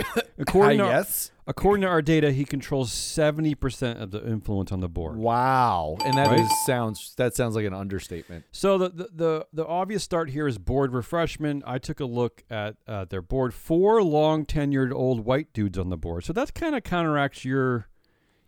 according 0.38 0.78
to 0.78 0.84
yes. 0.84 1.30
according 1.46 1.82
to 1.82 1.88
our 1.88 2.02
data, 2.02 2.32
he 2.32 2.44
controls 2.44 2.92
seventy 2.92 3.54
percent 3.54 4.00
of 4.00 4.10
the 4.10 4.26
influence 4.26 4.72
on 4.72 4.80
the 4.80 4.88
board. 4.88 5.16
Wow, 5.16 5.96
and 6.04 6.14
that 6.16 6.32
is 6.34 6.40
Right? 6.40 6.50
sounds 6.66 7.14
that 7.16 7.34
sounds 7.34 7.54
like 7.56 7.64
an 7.66 7.74
understatement. 7.74 8.44
So 8.52 8.78
the, 8.78 8.88
the 8.90 9.08
the 9.12 9.46
the 9.52 9.66
obvious 9.66 10.02
start 10.02 10.30
here 10.30 10.46
is 10.46 10.58
board 10.58 10.92
refreshment. 10.92 11.62
I 11.66 11.78
took 11.78 12.00
a 12.00 12.04
look 12.06 12.42
at 12.50 12.76
uh, 12.86 13.04
their 13.06 13.22
board. 13.22 13.54
Four 13.54 14.02
long 14.02 14.46
tenured 14.46 14.92
old 14.92 15.24
white 15.24 15.52
dudes 15.52 15.78
on 15.78 15.88
the 15.90 15.96
board. 15.96 16.24
So 16.24 16.32
that's 16.32 16.50
kind 16.50 16.74
of 16.74 16.82
counteracts 16.82 17.44
your 17.44 17.88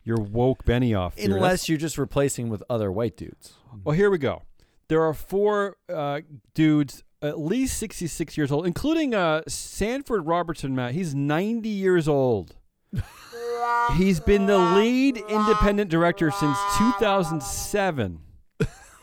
your 0.04 0.16
woke 0.18 0.64
Benioff. 0.64 1.12
theory. 1.14 1.28
That's- 1.28 1.36
Unless 1.36 1.68
you're 1.68 1.78
just 1.78 1.96
replacing 1.98 2.48
with 2.48 2.62
other 2.68 2.90
white 2.90 3.16
dudes. 3.16 3.54
well, 3.84 3.94
here 3.94 4.10
we 4.10 4.18
go. 4.18 4.42
There 4.88 5.02
are 5.02 5.14
four 5.14 5.76
uh, 5.88 6.20
dudes, 6.54 7.04
at 7.22 7.38
least 7.38 7.78
sixty 7.78 8.06
six 8.06 8.36
years 8.36 8.50
old, 8.52 8.66
including 8.66 9.14
uh, 9.14 9.42
Sanford 9.48 10.26
Robertson. 10.26 10.74
Matt, 10.74 10.92
he's 10.92 11.14
ninety 11.14 11.68
years 11.68 12.08
old. 12.08 12.56
He's 13.96 14.20
been 14.20 14.46
the 14.46 14.58
lead 14.58 15.16
independent 15.16 15.90
director 15.90 16.30
since 16.30 16.58
two 16.76 16.92
thousand 16.92 17.42
seven. 17.42 18.20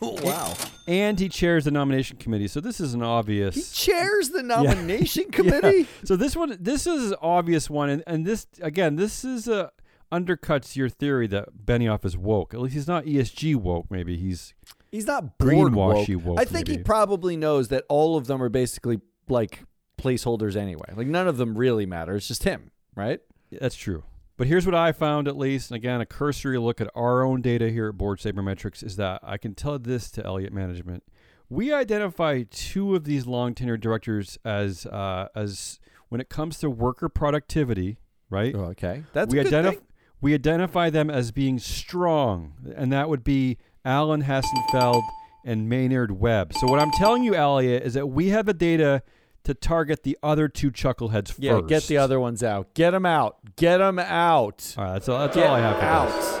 wow. 0.00 0.54
and 0.88 1.20
he 1.20 1.28
chairs 1.28 1.64
the 1.64 1.70
nomination 1.70 2.16
committee. 2.16 2.48
So 2.48 2.60
this 2.60 2.80
is 2.80 2.94
an 2.94 3.02
obvious. 3.02 3.54
He 3.54 3.62
chairs 3.62 4.30
the 4.30 4.42
nomination 4.42 5.24
committee. 5.32 5.86
So 6.04 6.16
this 6.16 6.34
one, 6.34 6.56
this 6.58 6.86
is 6.86 7.10
an 7.10 7.18
obvious 7.20 7.68
one, 7.68 7.90
and, 7.90 8.02
and 8.06 8.24
this 8.24 8.46
again, 8.62 8.96
this 8.96 9.24
is 9.24 9.46
a 9.48 9.72
undercuts 10.10 10.74
your 10.74 10.88
theory 10.88 11.26
that 11.28 11.48
Benioff 11.64 12.04
is 12.04 12.16
woke. 12.16 12.54
At 12.54 12.60
least 12.60 12.74
he's 12.74 12.88
not 12.88 13.04
ESG 13.04 13.56
woke. 13.56 13.86
Maybe 13.90 14.16
he's 14.16 14.54
He's 14.90 15.06
not 15.06 15.38
board 15.38 15.74
woke. 15.74 16.08
woke. 16.08 16.40
I 16.40 16.44
think 16.44 16.68
he 16.68 16.78
probably 16.78 17.36
knows 17.36 17.68
that 17.68 17.84
all 17.88 18.16
of 18.16 18.26
them 18.26 18.42
are 18.42 18.48
basically 18.48 19.00
like 19.28 19.62
placeholders 19.98 20.56
anyway. 20.56 20.92
Like 20.94 21.06
none 21.06 21.28
of 21.28 21.36
them 21.36 21.56
really 21.56 21.86
matter. 21.86 22.16
It's 22.16 22.28
just 22.28 22.44
him, 22.44 22.70
right? 22.94 23.20
That's 23.52 23.76
true. 23.76 24.04
But 24.36 24.46
here's 24.46 24.64
what 24.64 24.74
I 24.74 24.92
found, 24.92 25.28
at 25.28 25.36
least, 25.36 25.70
and 25.70 25.76
again, 25.76 26.00
a 26.00 26.06
cursory 26.06 26.56
look 26.58 26.80
at 26.80 26.88
our 26.94 27.22
own 27.22 27.42
data 27.42 27.68
here 27.68 27.88
at 27.90 27.98
Board 27.98 28.20
Sabermetrics 28.20 28.82
is 28.82 28.96
that 28.96 29.20
I 29.22 29.36
can 29.36 29.54
tell 29.54 29.78
this 29.78 30.10
to 30.12 30.24
Elliott 30.24 30.52
Management. 30.52 31.02
We 31.50 31.74
identify 31.74 32.44
two 32.50 32.96
of 32.96 33.04
these 33.04 33.26
long 33.26 33.54
tenured 33.54 33.80
directors 33.80 34.38
as 34.42 34.86
uh, 34.86 35.28
as 35.34 35.78
when 36.08 36.22
it 36.22 36.30
comes 36.30 36.58
to 36.60 36.70
worker 36.70 37.10
productivity, 37.10 37.98
right? 38.30 38.54
Oh, 38.54 38.66
okay, 38.66 39.02
that's 39.12 39.30
we 39.30 39.40
a 39.40 39.44
good 39.44 39.52
identify 39.52 39.76
thing. 39.76 39.86
we 40.22 40.32
identify 40.32 40.88
them 40.88 41.10
as 41.10 41.32
being 41.32 41.58
strong, 41.58 42.54
and 42.74 42.90
that 42.92 43.10
would 43.10 43.22
be 43.22 43.58
Alan 43.84 44.22
Hassenfeld 44.24 45.02
and 45.44 45.68
Maynard 45.68 46.12
Webb. 46.20 46.52
So 46.54 46.66
what 46.66 46.80
I'm 46.80 46.90
telling 46.92 47.22
you, 47.24 47.34
Elliott, 47.34 47.82
is 47.82 47.94
that 47.94 48.06
we 48.08 48.28
have 48.28 48.46
the 48.46 48.54
data 48.54 49.02
to 49.44 49.54
target 49.54 50.02
the 50.02 50.18
other 50.22 50.48
two 50.48 50.70
chuckleheads 50.70 51.34
Yeah, 51.38 51.52
first. 51.60 51.68
get 51.68 51.82
the 51.84 51.96
other 51.96 52.20
ones 52.20 52.42
out. 52.42 52.74
Get 52.74 52.90
them 52.90 53.06
out. 53.06 53.38
Get 53.56 53.78
them 53.78 53.98
out. 53.98 54.74
All 54.76 54.84
right, 54.84 54.92
that's 54.94 55.08
all. 55.08 55.18
That's 55.20 55.34
Get 55.36 55.46
all 55.46 55.54
I 55.56 55.60
have. 55.60 55.76
For 55.78 55.82
out. 55.84 56.08
this. 56.08 56.40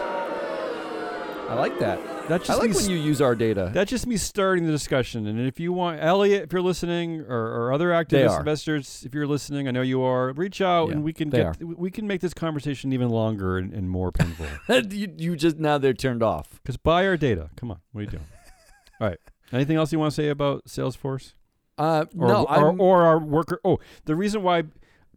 I 1.50 1.54
like 1.54 1.78
that. 1.80 1.98
That's 2.30 2.48
I 2.48 2.52
just 2.54 2.60
like 2.60 2.70
me. 2.70 2.76
when 2.76 2.90
you 2.90 2.96
use 2.96 3.20
our 3.20 3.34
data. 3.34 3.72
that's 3.74 3.90
just 3.90 4.06
me 4.06 4.16
starting 4.16 4.64
the 4.64 4.70
discussion. 4.70 5.26
And 5.26 5.40
if 5.40 5.58
you 5.58 5.72
want, 5.72 6.00
Elliott, 6.00 6.44
if 6.44 6.52
you're 6.52 6.62
listening, 6.62 7.22
or, 7.22 7.36
or 7.36 7.72
other 7.72 7.88
activist 7.88 8.38
investors, 8.38 9.02
if 9.04 9.12
you're 9.14 9.26
listening, 9.26 9.66
I 9.66 9.72
know 9.72 9.82
you 9.82 10.00
are. 10.02 10.32
Reach 10.32 10.60
out, 10.60 10.88
Yeah, 10.88 10.94
and 10.94 11.02
we 11.02 11.12
can 11.12 11.28
get 11.28 11.60
we 11.60 11.90
can 11.90 12.06
make 12.06 12.20
this 12.20 12.32
conversation 12.32 12.92
even 12.92 13.08
longer 13.08 13.58
and, 13.58 13.74
and 13.74 13.90
more 13.90 14.12
painful. 14.12 14.46
you, 14.90 15.12
you 15.18 15.34
just 15.36 15.58
now 15.58 15.76
they're 15.76 15.92
turned 15.92 16.22
off. 16.22 16.60
Because 16.62 16.76
buy 16.76 17.04
our 17.04 17.16
data. 17.16 17.50
Come 17.56 17.72
on, 17.72 17.80
what 17.90 18.00
are 18.00 18.04
you 18.04 18.10
doing? 18.10 18.26
All 19.00 19.08
right. 19.08 19.18
Anything 19.52 19.76
else 19.76 19.90
you 19.92 19.98
want 19.98 20.12
to 20.12 20.16
say 20.22 20.28
about 20.28 20.66
Salesforce? 20.66 21.34
Uh, 21.76 22.04
Or, 22.16 22.28
no, 22.28 22.44
or, 22.44 22.76
or 22.78 23.02
our 23.02 23.18
worker? 23.18 23.60
Oh, 23.64 23.78
the 24.04 24.14
reason 24.14 24.42
why. 24.44 24.62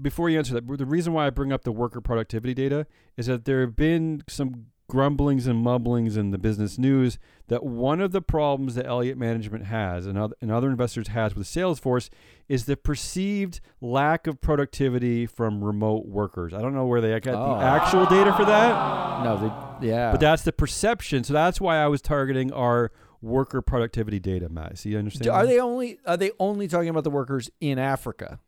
Before 0.02 0.28
you 0.28 0.40
answer 0.40 0.56
that, 0.56 0.68
the 0.68 0.88
reason 0.88 1.14
why 1.14 1.28
I 1.28 1.30
bring 1.30 1.54
up 1.54 1.64
the 1.64 1.72
worker 1.72 2.02
productivity 2.02 2.56
data 2.56 2.88
is 3.16 3.28
that 3.28 3.46
there 3.46 3.62
have 3.62 3.76
been 3.76 4.24
some 4.28 4.66
grumblings 4.90 5.48
and 5.48 5.60
mumblings 5.60 6.18
in 6.18 6.32
the 6.32 6.38
business 6.38 6.78
news 6.78 7.18
that 7.48 7.64
one 7.64 8.00
of 8.02 8.12
the 8.12 8.22
problems 8.22 8.76
that 8.76 8.86
Elliott 8.86 9.18
Management 9.18 9.66
has 9.66 10.06
and 10.06 10.18
other, 10.18 10.36
and 10.42 10.52
other 10.52 10.70
investors 10.70 11.08
has 11.10 11.36
with 11.36 11.48
Salesforce 11.48 12.10
is 12.50 12.66
the 12.66 12.76
perceived 12.78 13.60
lack 13.82 14.28
of 14.28 14.40
productivity 14.42 15.26
from 15.26 15.64
remote 15.64 16.06
workers. 16.06 16.54
I 16.54 16.62
don't 16.62 16.74
know 16.74 16.86
where 16.86 17.02
they 17.02 17.18
got 17.20 17.34
Oh. 17.36 17.60
the 17.60 17.66
actual 17.66 18.06
data 18.06 18.34
for 18.34 18.46
that. 18.46 19.24
no, 19.24 19.78
they, 19.82 19.88
yeah. 19.88 20.12
But 20.12 20.20
that's 20.20 20.44
the 20.44 20.52
perception. 20.52 21.24
So 21.24 21.34
that's 21.34 21.60
why 21.62 21.78
I 21.78 21.88
was 21.88 22.02
targeting 22.02 22.52
our 22.52 22.92
worker 23.22 23.62
productivity 23.62 24.20
data, 24.20 24.50
Matt. 24.50 24.78
So 24.80 24.90
you 24.90 24.98
understand? 24.98 25.30
Are 25.30 25.44
that? 25.46 25.50
they 25.52 25.60
only 25.60 25.98
are 26.06 26.18
they 26.18 26.32
only 26.40 26.68
talking 26.68 26.90
about 26.90 27.04
the 27.06 27.10
workers 27.10 27.50
in 27.62 27.80
Africa? 27.80 28.40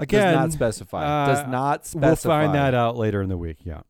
Again, 0.00 0.34
Does 0.34 0.34
not 0.34 0.52
specify. 0.52 1.04
uh, 1.04 1.26
Does 1.26 1.46
not 1.48 1.86
specify. 1.86 2.06
we'll 2.42 2.46
find 2.46 2.54
that 2.54 2.74
out 2.74 2.96
later 2.96 3.20
in 3.20 3.28
the 3.28 3.36
week. 3.36 3.58
Yeah. 3.64 3.80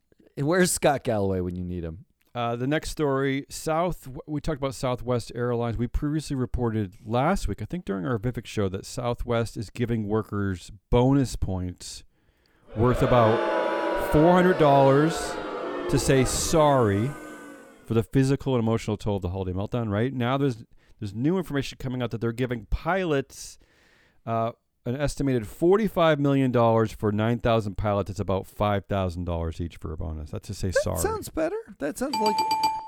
Where's 0.41 0.71
Scott 0.71 1.05
Galloway 1.05 1.41
when 1.41 1.57
you 1.57 1.65
need 1.65 1.85
him? 1.85 2.05
Uh, 2.35 2.55
the 2.55 2.67
next 2.67 2.91
story, 2.91 3.47
South. 3.49 4.09
We 4.27 4.41
talked 4.41 4.59
about 4.59 4.75
Southwest 4.75 5.33
Airlines. 5.35 5.77
We 5.77 5.89
previously 5.89 6.37
reported 6.37 6.95
last 7.05 7.49
week, 7.49 7.61
I 7.63 7.65
think 7.65 7.85
during 7.85 8.07
our 8.07 8.19
Vivek 8.19 8.47
show, 8.47 8.69
that 8.69 8.87
Southwest 8.87 9.57
is 9.57 9.71
giving 9.71 10.07
workers 10.07 10.71
bonus 10.91 11.35
points 11.35 12.05
worth 12.77 13.03
about 13.03 14.13
four 14.13 14.33
hundred 14.33 14.59
dollars 14.59 15.33
to 15.89 15.99
say 15.99 16.25
sorry 16.25 17.11
for 17.85 17.95
the 17.95 18.03
physical 18.03 18.55
and 18.55 18.63
emotional 18.63 18.97
toll 18.97 19.17
of 19.17 19.23
the 19.23 19.31
holiday 19.31 19.53
meltdown. 19.53 19.91
Right 19.91 20.13
now, 20.13 20.37
there's 20.39 20.65
there's 21.01 21.15
new 21.15 21.39
information 21.39 21.79
coming 21.81 22.03
out 22.03 22.11
that 22.13 22.21
they're 22.21 22.33
giving 22.33 22.67
pilots 22.67 23.59
uh, 24.27 24.53
an 24.87 24.97
estimated 24.97 25.47
forty-five 25.47 26.19
million 26.19 26.51
dollars 26.51 26.93
for 26.93 27.13
nine 27.13 27.39
thousand 27.39 27.77
pilots. 27.77 28.11
It's 28.11 28.21
about 28.21 28.47
five 28.47 28.85
thousand 28.87 29.25
dollars 29.25 29.61
each 29.61 29.77
for 29.77 29.93
a 29.93 29.97
bonus. 29.97 30.31
That's 30.31 30.49
to 30.49 30.55
say 30.55 30.69
That 30.69 30.83
sorry. 30.83 30.99
sounds 30.99 31.29
better. 31.29 31.57
That 31.79 31.99
sounds 31.99 32.17
like 32.21 32.37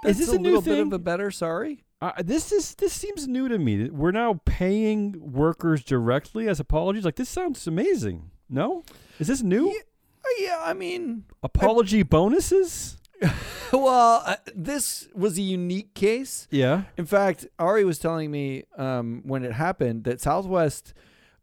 That's 0.05 0.19
this 0.19 0.29
a, 0.33 0.37
a 0.37 0.39
new 0.39 0.45
little 0.57 0.63
bit 0.63 0.79
of 0.79 0.93
a 0.93 0.99
better 0.99 1.31
sorry. 1.31 1.85
Uh, 2.03 2.13
this 2.25 2.51
is 2.53 2.75
this 2.77 2.93
seems 2.95 3.29
new 3.29 3.49
to 3.49 3.59
me. 3.59 3.91
We're 3.91 4.11
now 4.13 4.41
paying 4.47 5.15
workers 5.21 5.85
directly 5.85 6.49
as 6.49 6.59
apologies. 6.59 7.05
Like 7.05 7.17
this 7.17 7.29
sounds 7.29 7.67
amazing. 7.67 8.31
No, 8.49 8.85
is 9.19 9.27
this 9.29 9.43
new? 9.43 9.67
Yeah. 9.69 9.81
Uh, 10.25 10.29
yeah, 10.39 10.61
I 10.65 10.75
mean, 10.75 11.25
Apology 11.43 12.03
bonuses? 12.03 12.97
well, 13.73 14.23
uh, 14.27 14.37
this 14.55 15.09
was 15.15 15.39
a 15.39 15.43
unique 15.43 15.95
case. 15.95 16.47
Yeah. 16.51 16.83
In 16.97 17.07
fact, 17.07 17.47
Ari 17.59 17.85
was 17.85 17.99
telling 17.99 18.31
me 18.31 18.65
um, 18.77 19.23
when 19.25 19.45
it 19.45 19.53
happened 19.53 20.05
that 20.05 20.21
Southwest, 20.21 20.93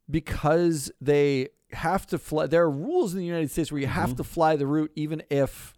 because 0.09 0.91
they 1.01 1.49
have 1.71 2.07
to 2.07 2.17
fly, 2.17 2.47
there 2.47 2.63
are 2.63 2.69
rules 2.71 3.13
in 3.13 3.19
the 3.19 3.25
United 3.25 3.51
States 3.51 3.71
where 3.71 3.81
you 3.81 3.87
have 3.87 4.11
Mhm. 4.11 4.17
to 4.17 4.23
fly 4.23 4.55
the 4.55 4.65
route 4.67 4.91
even 4.95 5.21
if 5.29 5.73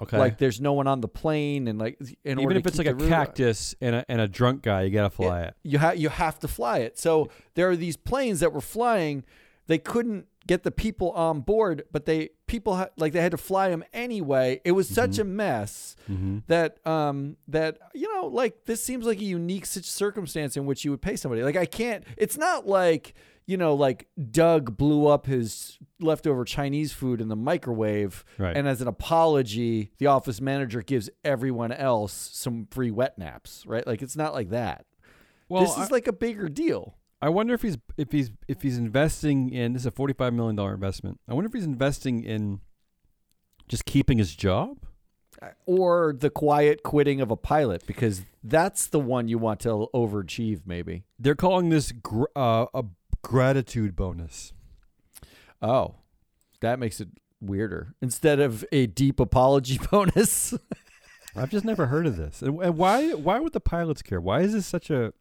Okay. 0.00 0.18
like 0.18 0.38
there's 0.38 0.60
no 0.60 0.72
one 0.72 0.86
on 0.86 1.00
the 1.00 1.08
plane 1.08 1.66
and 1.68 1.78
like 1.78 1.98
in 2.24 2.38
Even 2.40 2.56
if 2.56 2.66
it's 2.66 2.78
like 2.78 2.86
a 2.86 2.94
route- 2.94 3.08
cactus 3.08 3.74
and 3.80 3.96
a 3.96 4.04
and 4.08 4.20
a 4.20 4.28
drunk 4.28 4.62
guy, 4.62 4.82
you 4.82 4.90
gotta 4.90 5.10
fly 5.10 5.42
it. 5.42 5.54
you 5.62 5.78
have 5.78 5.96
you 5.96 6.08
have 6.08 6.38
to 6.40 6.48
fly 6.48 6.78
it. 6.78 6.98
So 6.98 7.28
there 7.54 7.68
are 7.68 7.76
these 7.76 7.96
planes 7.96 8.40
that 8.40 8.52
were 8.52 8.60
flying. 8.60 9.24
They 9.66 9.78
couldn't 9.78 10.26
get 10.46 10.62
the 10.62 10.70
people 10.70 11.10
on 11.10 11.40
board, 11.40 11.82
but 11.92 12.06
they 12.06 12.30
people 12.46 12.76
ha- 12.76 12.88
like 12.96 13.12
they 13.12 13.20
had 13.20 13.32
to 13.32 13.36
fly 13.36 13.68
them 13.70 13.84
anyway. 13.92 14.60
It 14.64 14.72
was 14.72 14.88
such 14.88 15.12
Mhm. 15.12 15.20
a 15.20 15.24
mess 15.24 15.94
Mm-hmm. 16.08 16.38
that 16.46 16.84
um 16.86 17.36
that 17.48 17.78
you 17.94 18.12
know 18.14 18.26
like 18.28 18.64
this 18.66 18.82
seems 18.82 19.04
like 19.04 19.20
a 19.20 19.24
unique 19.24 19.66
such 19.66 19.84
circumstance 19.84 20.56
in 20.56 20.64
which 20.64 20.84
you 20.84 20.90
would 20.92 21.02
pay 21.02 21.16
somebody. 21.16 21.42
Like 21.42 21.56
I 21.56 21.66
can't. 21.66 22.04
It's 22.16 22.36
not 22.38 22.66
like 22.68 23.14
you 23.48 23.56
know 23.56 23.74
like 23.74 24.06
Doug 24.30 24.76
blew 24.76 25.08
up 25.08 25.26
his 25.26 25.78
leftover 25.98 26.44
Chinese 26.44 26.92
food 26.92 27.20
in 27.20 27.26
the 27.26 27.36
microwave. 27.36 28.24
Right. 28.38 28.56
And 28.56 28.68
as 28.68 28.80
an 28.80 28.86
apology, 28.86 29.90
the 29.98 30.06
office 30.06 30.40
manager 30.40 30.82
gives 30.82 31.10
everyone 31.24 31.72
else 31.72 32.30
some 32.32 32.68
free 32.70 32.92
wet 32.92 33.18
naps, 33.18 33.64
right? 33.66 33.84
Like 33.84 34.02
it's 34.02 34.16
not 34.16 34.32
like 34.34 34.50
that 34.50 34.84
well, 35.48 35.62
this 35.62 35.76
is 35.76 35.90
I, 35.90 35.94
like 35.94 36.06
a 36.06 36.12
bigger 36.12 36.48
deal. 36.48 36.96
I 37.20 37.30
wonder 37.30 37.54
if 37.54 37.62
he's 37.62 37.78
if 37.96 38.12
he's 38.12 38.30
if 38.46 38.62
he's 38.62 38.78
investing 38.78 39.50
in 39.50 39.72
this 39.72 39.82
is 39.82 39.86
a 39.86 39.90
forty 39.90 40.14
five 40.14 40.32
million 40.34 40.56
dollar 40.56 40.74
investment. 40.74 41.20
I 41.28 41.34
wonder 41.34 41.48
if 41.48 41.54
he's 41.54 41.64
investing 41.64 42.22
in 42.22 42.60
just 43.68 43.84
keeping 43.84 44.18
his 44.18 44.34
job. 44.34 44.78
Or 45.66 46.16
the 46.18 46.30
quiet 46.30 46.82
quitting 46.82 47.20
of 47.20 47.30
a 47.30 47.36
pilot, 47.36 47.86
because 47.86 48.22
that's 48.42 48.88
the 48.88 48.98
one 48.98 49.28
you 49.28 49.38
want 49.38 49.60
to 49.60 49.86
overachieve, 49.94 50.62
maybe. 50.66 51.04
They're 51.16 51.36
calling 51.36 51.68
this 51.68 51.92
gr- 51.92 52.24
uh, 52.34 52.66
a 52.74 52.84
gratitude 53.22 53.96
bonus. 53.96 54.52
Oh, 55.60 55.96
that 56.60 56.78
makes 56.78 57.00
it 57.00 57.08
weirder. 57.40 57.94
Instead 58.00 58.40
of 58.40 58.64
a 58.72 58.86
deep 58.86 59.20
apology 59.20 59.78
bonus. 59.90 60.54
I've 61.36 61.50
just 61.50 61.64
never 61.64 61.86
heard 61.86 62.06
of 62.06 62.16
this. 62.16 62.42
And, 62.42 62.60
and 62.62 62.76
why 62.76 63.12
why 63.12 63.38
would 63.38 63.52
the 63.52 63.60
pilots 63.60 64.02
care? 64.02 64.20
Why 64.20 64.40
is 64.40 64.52
this 64.52 64.66
such 64.66 64.90
a 64.90 65.12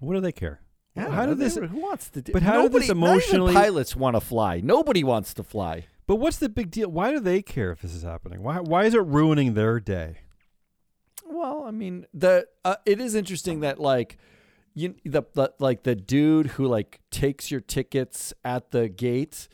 what 0.00 0.14
do 0.14 0.20
they 0.20 0.32
care? 0.32 0.60
How 0.96 1.08
know. 1.24 1.26
did 1.28 1.38
this 1.38 1.56
Who 1.56 1.66
wants 1.80 2.10
to 2.10 2.20
do? 2.22 2.32
but 2.32 2.42
how 2.42 2.62
did 2.62 2.72
this 2.72 2.88
Nobody- 2.88 3.00
not 3.00 3.06
even 3.06 3.14
emotionally- 3.14 3.54
pilots 3.54 3.96
want 3.96 4.16
to 4.16 4.20
fly. 4.20 4.60
Nobody 4.60 5.02
wants 5.04 5.32
to 5.34 5.42
fly. 5.42 5.86
But 6.06 6.16
what's 6.16 6.38
the 6.38 6.48
big 6.48 6.70
deal? 6.70 6.90
Why 6.90 7.12
do 7.12 7.20
they 7.20 7.40
care 7.40 7.70
if 7.70 7.80
this 7.82 7.94
is 7.94 8.02
happening? 8.02 8.42
Why 8.42 8.58
why 8.60 8.84
is 8.84 8.94
it 8.94 9.02
ruining 9.04 9.54
their 9.54 9.78
day? 9.80 10.18
Well, 11.24 11.64
I 11.66 11.70
mean, 11.70 12.06
the 12.12 12.46
uh, 12.64 12.76
it 12.84 13.00
is 13.00 13.14
interesting 13.14 13.60
that 13.60 13.78
like 13.80 14.18
you 14.74 14.94
the, 15.04 15.22
the 15.34 15.52
like 15.58 15.82
the 15.82 15.94
dude 15.94 16.46
who 16.48 16.66
like 16.66 17.00
takes 17.10 17.50
your 17.50 17.60
tickets 17.60 18.32
at 18.44 18.70
the 18.70 18.88
gate, 18.88 19.48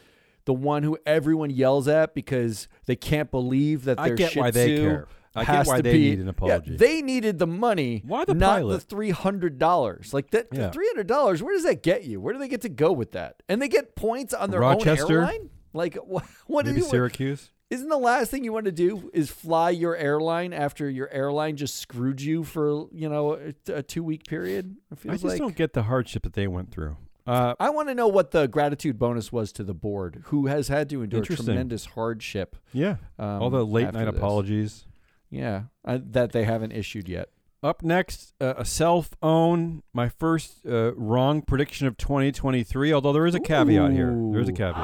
the 0.45 0.55
one 0.55 0.83
who 0.83 0.99
everyone 1.07 1.51
yells 1.51 1.89
at 1.89 2.15
because 2.15 2.69
they 2.87 2.97
can't 2.97 3.31
believe 3.31 3.85
that 3.85 3.99
I 3.99 4.11
get 4.11 4.35
why 4.37 4.51
they 4.51 4.77
care. 4.79 5.09
I 5.35 5.45
get 5.45 5.67
why 5.67 5.81
they 5.81 5.93
be- 5.93 6.11
need 6.11 6.19
an 6.21 6.29
apology. 6.29 6.73
Yeah, 6.73 6.77
they 6.79 7.03
needed 7.03 7.39
the 7.39 7.47
money. 7.47 8.03
Why 8.05 8.25
the 8.25 8.35
not 8.35 8.57
pilot? 8.59 8.73
the 8.75 8.81
three 8.81 9.11
hundred 9.11 9.59
dollars? 9.59 10.13
Like 10.13 10.31
that, 10.31 10.49
Yeah. 10.53 10.71
three 10.71 10.89
hundred 10.89 11.07
dollars. 11.07 11.43
Where 11.43 11.55
does 11.55 11.65
that 11.65 11.83
get 11.83 12.05
you? 12.05 12.21
Where 12.21 12.33
do 12.33 12.39
they 12.41 12.49
get 12.49 12.63
to 12.63 12.69
go 12.69 12.93
with 12.93 13.13
that? 13.13 13.43
And 13.49 13.61
they 13.63 13.69
get 13.69 13.95
points 13.95 14.35
on 14.35 14.51
their 14.51 14.61
Rochester? 14.61 15.05
own 15.05 15.13
airline. 15.13 15.51
Like 15.73 15.95
what? 16.05 16.25
What 16.47 16.65
do 16.65 16.73
Maybe 16.73 16.83
you? 16.83 16.89
Syracuse. 16.91 17.51
Isn't 17.71 17.89
the 17.89 17.99
last 17.99 18.31
thing 18.31 18.45
you 18.45 18.53
want 18.53 18.65
to 18.65 18.73
do 18.73 19.11
is 19.13 19.31
fly 19.31 19.69
your 19.71 19.95
airline 19.95 20.55
after 20.55 20.89
your 20.89 21.11
airline 21.11 21.57
just 21.57 21.77
screwed 21.77 22.21
you 22.23 22.43
for 22.43 22.87
you 22.93 23.09
know 23.11 23.35
a, 23.69 23.73
a 23.73 23.83
two 23.83 24.03
week 24.03 24.25
period? 24.27 24.77
It 24.91 24.99
I 25.07 25.13
just 25.13 25.25
like 25.25 25.39
don't 25.39 25.55
get 25.57 25.75
the 25.75 25.83
hardship 25.83 26.23
that 26.23 26.33
they 26.33 26.47
went 26.47 26.71
through. 26.71 26.97
Uh, 27.27 27.55
I 27.61 27.69
want 27.69 27.89
to 27.89 27.95
know 27.95 28.09
what 28.09 28.31
the 28.31 28.49
gratitude 28.49 28.99
bonus 28.99 29.31
was 29.31 29.53
to 29.53 29.63
the 29.65 29.75
board, 29.75 30.23
who 30.29 30.47
has 30.47 30.69
had 30.69 30.89
to 30.89 31.03
endure 31.03 31.23
tremendous 31.23 31.85
hardship. 31.85 32.57
yeah, 32.73 32.97
Um, 33.19 33.43
all 33.43 33.51
the 33.51 33.67
late 33.67 33.93
night 33.93 34.07
this. 34.07 34.17
apologies. 34.17 34.87
Yeah, 35.29 35.65
uh, 35.85 35.99
that 36.03 36.33
they 36.33 36.45
haven't 36.45 36.73
issued 36.73 37.07
yet. 37.07 37.29
Up 37.63 37.83
next, 37.83 38.33
uh, 38.41 38.55
a 38.57 38.65
self 38.65 39.11
own. 39.21 39.83
My 39.93 40.09
first 40.09 40.65
uh, 40.67 40.95
wrong 40.95 41.43
prediction 41.43 41.87
of 41.87 41.99
2023. 41.99 42.95
Although 42.95 43.13
there 43.13 43.27
is 43.27 43.35
a 43.35 43.41
caveat 43.41 43.93
here. 43.93 44.17
There 44.33 44.41
is 44.41 44.49
a 44.49 44.53
caveat. 44.53 44.77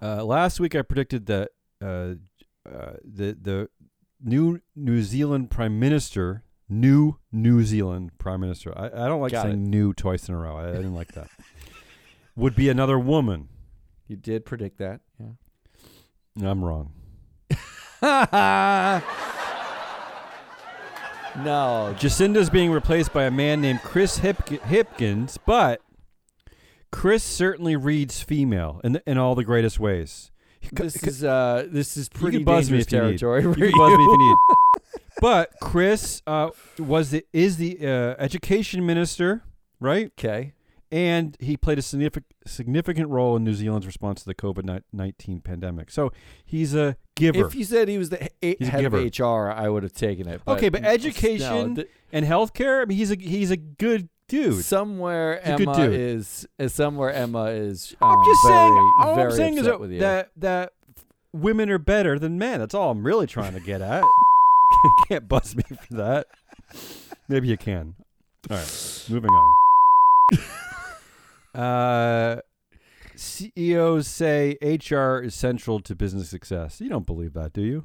Uh, 0.00 0.24
last 0.24 0.60
week 0.60 0.74
I 0.74 0.82
predicted 0.82 1.26
that 1.26 1.50
uh, 1.82 2.14
uh, 2.68 2.92
the 3.04 3.36
the 3.40 3.68
new 4.22 4.60
New 4.76 5.02
Zealand 5.02 5.50
Prime 5.50 5.78
Minister, 5.80 6.44
new 6.68 7.16
New 7.32 7.64
Zealand 7.64 8.12
Prime 8.18 8.40
Minister. 8.40 8.76
I, 8.78 8.86
I 8.86 9.08
don't 9.08 9.20
like 9.20 9.32
Got 9.32 9.44
saying 9.44 9.66
it. 9.66 9.68
new 9.68 9.92
twice 9.92 10.28
in 10.28 10.34
a 10.34 10.38
row. 10.38 10.56
I, 10.56 10.70
I 10.70 10.76
didn't 10.76 10.94
like 10.94 11.12
that. 11.12 11.28
Would 12.36 12.54
be 12.54 12.68
another 12.68 12.98
woman. 12.98 13.48
You 14.06 14.16
did 14.16 14.44
predict 14.44 14.78
that. 14.78 15.00
Yeah. 15.18 16.50
I'm 16.50 16.64
wrong. 16.64 16.92
no, 18.02 19.02
Jacinda's 21.98 22.48
being 22.48 22.70
replaced 22.70 23.12
by 23.12 23.24
a 23.24 23.30
man 23.30 23.60
named 23.60 23.80
Chris 23.82 24.18
Hip- 24.18 24.46
Hipkins, 24.46 25.36
but 25.44 25.80
Chris 26.90 27.22
certainly 27.22 27.76
reads 27.76 28.22
female 28.22 28.80
in, 28.84 29.00
in 29.06 29.18
all 29.18 29.34
the 29.34 29.44
greatest 29.44 29.78
ways. 29.78 30.30
This 30.72 31.02
is 31.02 31.22
uh, 31.24 31.66
this 31.68 31.96
is 31.96 32.10
you 32.12 32.20
pretty 32.20 32.36
can 32.38 32.44
buzz 32.44 32.70
me 32.70 32.78
dangerous 32.78 32.92
you 32.92 32.98
territory. 32.98 33.42
You 33.42 33.52
for 33.54 33.60
can 33.60 33.78
buzz 33.78 33.88
me 33.90 34.04
if 34.04 34.08
you. 34.08 34.12
you 34.12 34.18
need. 34.18 34.36
But 35.20 35.50
Chris 35.60 36.22
uh, 36.28 36.50
was 36.78 37.10
the 37.10 37.24
is 37.32 37.56
the 37.56 37.78
uh, 37.80 38.14
education 38.22 38.86
minister, 38.86 39.42
right? 39.80 40.12
Okay. 40.18 40.52
And 40.92 41.36
he 41.40 41.56
played 41.56 41.78
a 41.78 41.82
significant 41.82 42.24
significant 42.46 43.08
role 43.08 43.36
in 43.36 43.44
New 43.44 43.52
Zealand's 43.52 43.86
response 43.86 44.20
to 44.20 44.26
the 44.26 44.34
COVID 44.34 44.82
nineteen 44.92 45.40
pandemic. 45.40 45.90
So 45.90 46.12
he's 46.44 46.74
a 46.74 46.96
giver. 47.16 47.46
If 47.46 47.54
you 47.54 47.64
said 47.64 47.88
he 47.88 47.98
was 47.98 48.10
the 48.10 48.30
a- 48.42 48.64
head 48.64 48.84
of. 48.84 48.94
HR, 48.94 49.50
I 49.50 49.68
would 49.68 49.82
have 49.82 49.92
taken 49.92 50.28
it. 50.28 50.40
Okay, 50.46 50.68
but 50.68 50.82
no, 50.82 50.88
education, 50.88 51.74
th- 51.74 51.88
and 52.12 52.24
healthcare, 52.24 52.80
I 52.82 52.84
mean, 52.84 52.96
he's 52.96 53.10
a 53.10 53.16
he's 53.16 53.50
a 53.50 53.56
good 53.56 54.08
dude. 54.28 54.64
somewhere 54.64 55.40
He's 55.44 55.54
a 55.54 55.56
good 55.56 55.68
Emma 55.68 55.76
dude. 55.76 55.94
is, 55.94 56.46
is 56.58 56.74
somewhere 56.74 57.12
Emma 57.12 57.44
is. 57.46 57.96
I'm 58.00 58.18
um, 58.18 58.24
just 58.24 58.46
very, 58.46 58.54
saying. 58.54 58.92
All 59.00 59.14
very 59.14 59.30
I'm 59.30 59.36
saying 59.36 59.58
is 59.58 59.64
that, 59.64 59.98
that 59.98 60.30
that 60.36 60.72
women 61.32 61.70
are 61.70 61.78
better 61.78 62.18
than 62.18 62.38
men. 62.38 62.60
That's 62.60 62.74
all 62.74 62.90
I'm 62.90 63.04
really 63.04 63.26
trying 63.26 63.54
to 63.54 63.60
get 63.60 63.80
at. 63.80 64.04
Can't 65.08 65.28
bust 65.28 65.56
me 65.56 65.64
for 65.64 65.94
that. 65.94 66.26
Maybe 67.28 67.48
you 67.48 67.56
can. 67.56 67.94
All 68.50 68.56
right, 68.56 69.04
moving 69.10 69.30
on. 69.30 69.54
uh, 71.60 72.40
CEOs 73.16 74.06
say 74.06 74.56
HR 74.62 75.18
is 75.22 75.34
central 75.34 75.80
to 75.80 75.94
business 75.94 76.28
success. 76.28 76.80
You 76.80 76.88
don't 76.88 77.06
believe 77.06 77.34
that, 77.34 77.52
do 77.52 77.62
you? 77.62 77.84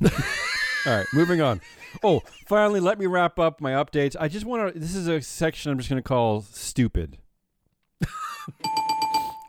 All 0.88 0.96
right, 0.96 1.06
moving 1.12 1.42
on. 1.42 1.60
Oh, 2.02 2.22
finally, 2.46 2.80
let 2.80 2.98
me 2.98 3.04
wrap 3.04 3.38
up 3.38 3.60
my 3.60 3.72
updates. 3.72 4.16
I 4.18 4.28
just 4.28 4.46
want 4.46 4.72
to. 4.72 4.80
This 4.80 4.94
is 4.94 5.06
a 5.06 5.20
section 5.20 5.70
I'm 5.70 5.76
just 5.76 5.90
going 5.90 6.02
to 6.02 6.08
call 6.08 6.40
stupid. 6.40 7.18
All 8.02 8.08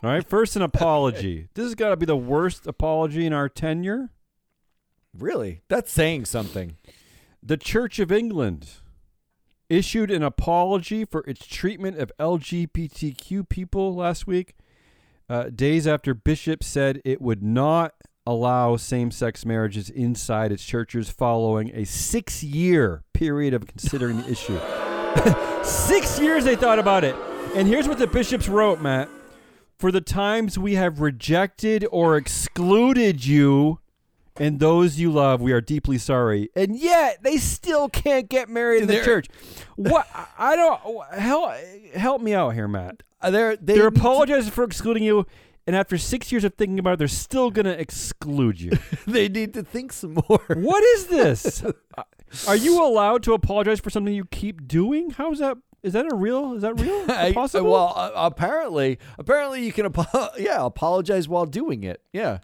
right, 0.02 0.26
first 0.26 0.54
an 0.54 0.60
apology. 0.60 1.48
This 1.54 1.64
has 1.64 1.74
got 1.74 1.90
to 1.90 1.96
be 1.96 2.04
the 2.04 2.14
worst 2.14 2.66
apology 2.66 3.24
in 3.24 3.32
our 3.32 3.48
tenure. 3.48 4.10
really, 5.16 5.62
that's 5.68 5.90
saying 5.90 6.26
something. 6.26 6.76
The 7.42 7.56
Church 7.56 7.98
of 7.98 8.12
England 8.12 8.72
issued 9.70 10.10
an 10.10 10.22
apology 10.22 11.06
for 11.06 11.24
its 11.26 11.46
treatment 11.46 11.96
of 11.96 12.12
LGBTQ 12.20 13.48
people 13.48 13.94
last 13.94 14.26
week, 14.26 14.56
uh, 15.30 15.44
days 15.44 15.86
after 15.86 16.12
Bishop 16.12 16.62
said 16.62 17.00
it 17.02 17.22
would 17.22 17.42
not 17.42 17.94
allow 18.26 18.76
same 18.76 19.10
sex 19.10 19.44
marriages 19.44 19.90
inside 19.90 20.52
its 20.52 20.64
churches 20.64 21.10
following 21.10 21.70
a 21.74 21.84
six 21.84 22.42
year 22.42 23.02
period 23.12 23.54
of 23.54 23.66
considering 23.66 24.18
the 24.18 24.28
issue. 24.30 24.58
six 25.64 26.18
years 26.20 26.44
they 26.44 26.56
thought 26.56 26.78
about 26.78 27.04
it. 27.04 27.16
And 27.54 27.66
here's 27.66 27.88
what 27.88 27.98
the 27.98 28.06
bishops 28.06 28.48
wrote, 28.48 28.80
Matt. 28.80 29.08
For 29.78 29.90
the 29.90 30.00
times 30.02 30.58
we 30.58 30.74
have 30.74 31.00
rejected 31.00 31.86
or 31.90 32.16
excluded 32.16 33.24
you 33.24 33.80
and 34.36 34.60
those 34.60 34.98
you 34.98 35.10
love, 35.10 35.40
we 35.40 35.52
are 35.52 35.60
deeply 35.60 35.98
sorry. 35.98 36.50
And 36.54 36.76
yet 36.76 37.22
they 37.22 37.38
still 37.38 37.88
can't 37.88 38.28
get 38.28 38.48
married 38.48 38.82
in 38.82 38.88
the 38.88 38.94
They're- 38.94 39.04
church. 39.04 39.28
What 39.76 40.06
I 40.38 40.54
don't 40.56 40.80
help 41.14 41.54
help 41.94 42.20
me 42.22 42.34
out 42.34 42.50
here, 42.50 42.68
Matt. 42.68 43.02
They're 43.22 43.56
they 43.56 43.74
They're 43.74 43.86
apologizing 43.88 44.50
for 44.52 44.64
excluding 44.64 45.02
you, 45.02 45.26
and 45.70 45.76
after 45.76 45.96
six 45.96 46.32
years 46.32 46.42
of 46.42 46.54
thinking 46.54 46.80
about 46.80 46.94
it, 46.94 46.98
they're 46.98 47.06
still 47.06 47.52
gonna 47.52 47.70
exclude 47.70 48.60
you. 48.60 48.72
they 49.06 49.28
need 49.28 49.54
to 49.54 49.62
think 49.62 49.92
some 49.92 50.14
more. 50.28 50.42
what 50.48 50.82
is 50.82 51.06
this? 51.06 51.62
Uh, 51.62 52.02
Are 52.48 52.56
you 52.56 52.84
allowed 52.84 53.22
to 53.22 53.34
apologize 53.34 53.78
for 53.78 53.88
something 53.90 54.12
you 54.12 54.24
keep 54.24 54.66
doing? 54.66 55.10
How 55.10 55.30
is 55.30 55.38
that? 55.38 55.58
Is 55.84 55.92
that 55.92 56.10
a 56.10 56.14
real? 56.16 56.54
Is 56.54 56.62
that 56.62 56.74
real? 56.80 56.94
Is 57.02 57.06
that 57.06 57.24
I- 57.26 57.32
possible? 57.32 57.70
well, 57.70 57.92
uh, 57.94 58.10
apparently, 58.16 58.98
apparently 59.16 59.64
you 59.64 59.72
can 59.72 59.86
apo- 59.86 60.30
yeah 60.38 60.64
apologize 60.66 61.28
while 61.28 61.46
doing 61.46 61.84
it. 61.84 62.02
Yeah, 62.12 62.38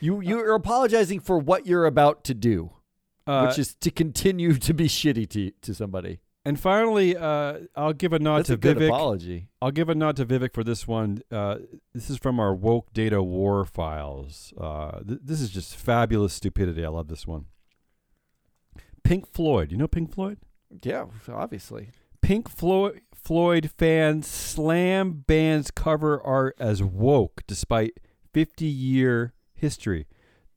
you 0.00 0.20
you're 0.20 0.56
apologizing 0.56 1.20
for 1.20 1.38
what 1.38 1.66
you're 1.68 1.86
about 1.86 2.24
to 2.24 2.34
do, 2.34 2.72
Uh, 3.28 3.46
which 3.46 3.60
is 3.60 3.76
to 3.76 3.92
continue 3.92 4.54
to 4.54 4.74
be 4.74 4.88
shitty 4.88 5.30
to 5.30 5.52
to 5.62 5.72
somebody. 5.72 6.18
And 6.46 6.58
finally, 6.60 7.16
uh, 7.16 7.58
I'll 7.74 7.92
give 7.92 8.12
a 8.12 8.18
nod 8.18 8.38
That's 8.38 8.48
to 8.48 8.54
a 8.54 8.56
good 8.56 8.78
Vivek. 8.78 8.88
apology. 8.88 9.48
I'll 9.60 9.70
give 9.70 9.88
a 9.88 9.94
nod 9.94 10.16
to 10.16 10.24
Vivek 10.24 10.54
for 10.54 10.62
this 10.64 10.86
one. 10.86 11.22
Uh, 11.30 11.56
this 11.92 12.08
is 12.08 12.16
from 12.18 12.38
our 12.40 12.54
woke 12.54 12.92
data 12.92 13.22
war 13.22 13.64
files. 13.64 14.54
Uh, 14.58 15.00
th- 15.06 15.20
this 15.22 15.40
is 15.40 15.50
just 15.50 15.76
fabulous 15.76 16.32
stupidity. 16.32 16.84
I 16.84 16.88
love 16.88 17.08
this 17.08 17.26
one. 17.26 17.46
Pink 19.02 19.26
Floyd. 19.30 19.70
You 19.72 19.78
know 19.78 19.88
Pink 19.88 20.12
Floyd? 20.12 20.38
Yeah, 20.82 21.06
obviously. 21.28 21.90
Pink 22.20 22.48
Floyd 22.48 23.02
Floyd 23.14 23.70
fans 23.76 24.26
slam 24.26 25.24
band's 25.26 25.70
cover 25.70 26.20
art 26.22 26.54
as 26.58 26.82
woke 26.82 27.42
despite 27.46 27.98
50 28.32 28.64
year 28.66 29.32
history. 29.54 30.06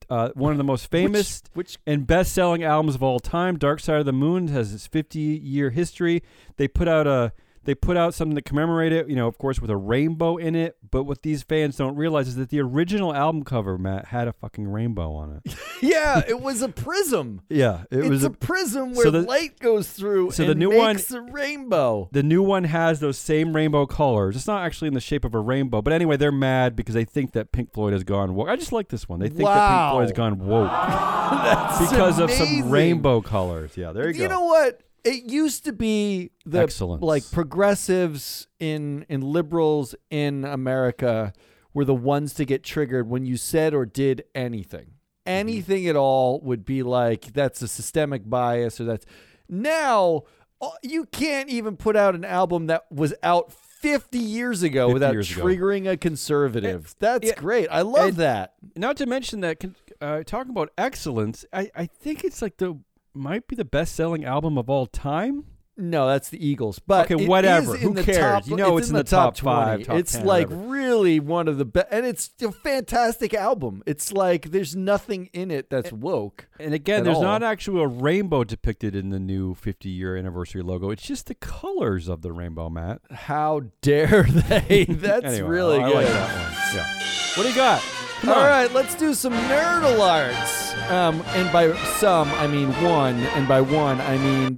Uh, 0.10 0.30
one 0.34 0.52
of 0.52 0.58
the 0.58 0.64
most 0.64 0.90
famous 0.90 1.44
which, 1.54 1.78
and 1.86 2.08
best-selling 2.08 2.64
albums 2.64 2.96
of 2.96 3.04
all 3.04 3.20
time. 3.20 3.58
Dark 3.58 3.80
Side 3.80 4.00
of 4.00 4.06
the 4.06 4.12
Moon 4.12 4.48
has 4.48 4.74
its 4.74 4.88
50-year 4.88 5.70
history. 5.70 6.24
They 6.58 6.68
put 6.68 6.88
out 6.88 7.06
a 7.06 7.32
they 7.66 7.76
put 7.76 7.98
out 7.98 8.14
something 8.14 8.36
to 8.36 8.42
commemorate 8.42 8.92
it, 8.92 9.10
you 9.10 9.16
know, 9.16 9.28
of 9.28 9.38
course 9.38 9.60
with 9.60 9.70
a 9.70 9.78
rainbow 9.78 10.38
in 10.38 10.56
it, 10.56 10.78
but 10.90 11.04
what 11.04 11.22
these 11.24 11.44
fans 11.44 11.76
don't 11.78 11.96
realize 11.96 12.28
is 12.28 12.36
that 12.38 12.50
the 12.50 12.60
original 12.62 13.14
album 13.14 13.44
cover, 13.44 13.78
Matt, 13.78 14.06
had 14.06 14.28
a 14.28 14.34
fucking 14.34 14.68
rainbow 14.68 15.12
on 15.14 15.42
it. 15.46 15.56
yeah, 15.82 16.22
it 16.28 16.42
was 16.42 16.62
a 16.62 16.70
prism. 16.70 17.42
Yeah, 17.50 17.84
it 17.92 18.00
it's 18.00 18.10
was 18.10 18.24
a, 18.24 18.28
a, 18.28 18.30
prism 18.32 18.94
so 18.96 19.02
where 19.02 19.12
the- 19.12 19.22
light 19.22 19.60
goes 19.60 19.90
through 19.90 20.32
so 20.32 20.44
and 20.44 20.50
the 20.50 20.56
new 20.56 20.76
one- 20.76 20.96
makes 20.96 21.12
a 21.12 21.22
rainbow. 21.22 22.10
the 22.12 22.24
new 22.24 22.42
one 22.42 22.64
has 22.66 23.00
those 23.00 23.18
same 23.18 23.56
rainbow 23.56 23.86
colors. 23.86 24.36
It's 24.36 24.48
not 24.48 24.64
actually 24.66 24.88
in 24.88 24.94
the 24.94 25.02
shape 25.02 25.26
of 25.26 25.34
a 25.36 25.40
rainbow, 25.40 25.82
but 25.82 25.94
anyway, 25.94 26.18
they're 26.18 26.32
mad 26.32 26.76
because 26.76 26.96
they 26.96 27.06
think 27.06 27.34
that 27.34 27.52
Pink 27.52 27.74
Floyd 27.74 27.94
has 27.94 28.04
gone 28.04 28.36
woke. 28.36 28.50
I 28.50 28.56
just 28.56 28.72
like 28.72 28.88
this 28.90 29.08
one. 29.08 29.20
They 29.20 29.28
think 29.28 29.40
that 29.42 29.70
Pink 29.82 29.92
Floyd 29.92 30.04
has 30.04 30.12
gone 30.14 30.40
woke 30.40 30.72
That's 31.30 31.92
because 31.92 32.20
of 32.20 32.32
some 32.32 32.70
rainbow 32.70 33.22
colors. 33.22 33.78
Yeah, 33.78 33.92
there 33.92 34.08
you, 34.08 34.14
You 34.14 34.18
go. 34.18 34.24
You 34.24 34.30
know 34.30 34.44
what? 34.46 34.82
It 35.04 35.24
used 35.32 35.66
to 35.66 35.74
be 35.74 36.32
the 36.46 36.60
Excellence. 36.60 37.02
like 37.02 37.30
progressives 37.32 38.48
in 38.60 39.06
in 39.10 39.22
liberals 39.22 39.96
in 40.10 40.46
America 40.46 41.34
were 41.74 41.86
the 41.86 41.96
ones 41.96 42.34
to 42.36 42.46
get 42.46 42.64
triggered 42.64 43.08
when 43.08 43.26
you 43.26 43.38
said 43.38 43.74
or 43.74 43.86
did 43.86 44.24
anything. 44.34 44.86
Mm-hmm. 44.86 45.30
Anything 45.32 45.88
at 45.88 45.96
all 45.96 46.40
would 46.42 46.66
be 46.66 46.84
like 46.84 47.34
that's 47.34 47.62
a 47.62 47.68
systemic 47.68 48.30
bias 48.30 48.80
or 48.80 48.86
that's 48.86 49.06
now 49.48 50.24
uh, 50.62 50.70
you 50.84 51.06
can't 51.06 51.50
even 51.50 51.78
put 51.78 51.96
out 51.96 52.16
an 52.16 52.26
album 52.26 52.68
that 52.68 52.86
was 52.92 53.14
out 53.24 53.52
50 53.52 54.18
years 54.18 54.62
ago 54.62 54.88
50 54.88 54.94
without 54.94 55.14
years 55.14 55.32
ago. 55.32 55.46
triggering 55.46 55.90
a 55.90 55.96
conservative. 55.96 56.96
That's 57.00 57.28
yeah, 57.28 57.36
great. 57.36 57.68
I 57.72 57.82
love 57.82 58.18
that. 58.18 58.56
Not 58.76 58.98
to 58.98 59.06
mention 59.06 59.40
that 59.40 59.64
uh, 60.02 60.24
talking 60.24 60.52
about 60.52 60.72
excellence, 60.78 61.46
I, 61.54 61.72
I 61.74 61.86
think 61.86 62.26
it's 62.26 62.42
like 62.42 62.58
the 62.58 62.78
might 63.14 63.48
be 63.48 63.56
the 63.56 63.66
best 63.66 63.96
selling 63.96 64.26
album 64.26 64.58
of 64.58 64.70
all 64.70 64.86
time. 64.86 65.46
No, 65.82 66.08
that's 66.08 66.28
the 66.28 66.46
Eagles. 66.46 66.78
But 66.80 67.10
Okay, 67.10 67.26
whatever. 67.26 67.78
Who 67.78 67.94
cares? 67.94 68.18
top- 68.44 68.48
You 68.48 68.58
know 68.58 68.78
it's 68.78 68.90
in 68.90 68.96
the 68.96 69.04
top 69.06 69.38
five, 69.38 69.86
top 69.86 69.96
it's 69.96 70.12
10, 70.12 70.26
like 70.26 70.50
whatever. 70.50 70.68
really 70.70 71.22
one 71.22 71.48
of 71.48 71.58
the 71.58 71.64
best, 71.64 71.88
and 71.90 72.06
it's 72.06 72.32
a 72.42 72.52
fantastic 72.52 73.34
album. 73.34 73.82
It's 73.86 74.12
like 74.12 74.52
there's 74.52 74.76
nothing 74.76 75.30
in 75.32 75.52
it 75.52 75.70
that's 75.70 75.94
woke. 75.94 76.50
And 76.60 76.74
again, 76.74 77.06
there's 77.06 77.16
all. 77.16 77.24
not 77.24 77.44
actually 77.44 77.82
a 77.82 77.88
rainbow 77.88 78.44
depicted 78.44 78.94
in 78.94 79.10
the 79.10 79.20
new 79.20 79.54
50 79.54 79.88
year 79.88 80.18
anniversary 80.18 80.64
logo. 80.64 80.90
It's 80.90 81.04
just 81.04 81.28
the 81.28 81.36
colors 81.36 82.10
of 82.10 82.24
the 82.24 82.34
rainbow, 82.34 82.70
Matt. 82.70 83.00
How 83.10 83.62
dare 83.82 84.24
they? 84.30 84.84
That's 84.90 85.24
Anyway, 85.28 85.48
really 85.50 85.80
I 85.80 85.88
good. 85.88 85.96
like 85.96 86.08
that 86.08 86.42
one. 86.44 86.76
Yeah. 86.76 87.00
What 87.38 87.44
do 87.44 87.50
you 87.50 87.56
got? 87.56 87.82
Come 88.22 88.30
All 88.32 88.36
on. 88.40 88.46
right, 88.46 88.74
let's 88.74 88.96
do 88.96 89.14
some 89.14 89.32
nerd 89.34 89.82
alerts. 89.84 90.92
Um, 90.92 91.22
and 91.28 91.52
by 91.54 91.74
some, 92.00 92.28
I 92.34 92.48
mean 92.48 92.70
one, 92.84 93.16
and 93.16 93.48
by 93.48 93.62
one, 93.62 94.02
I 94.02 94.18
mean 94.18 94.58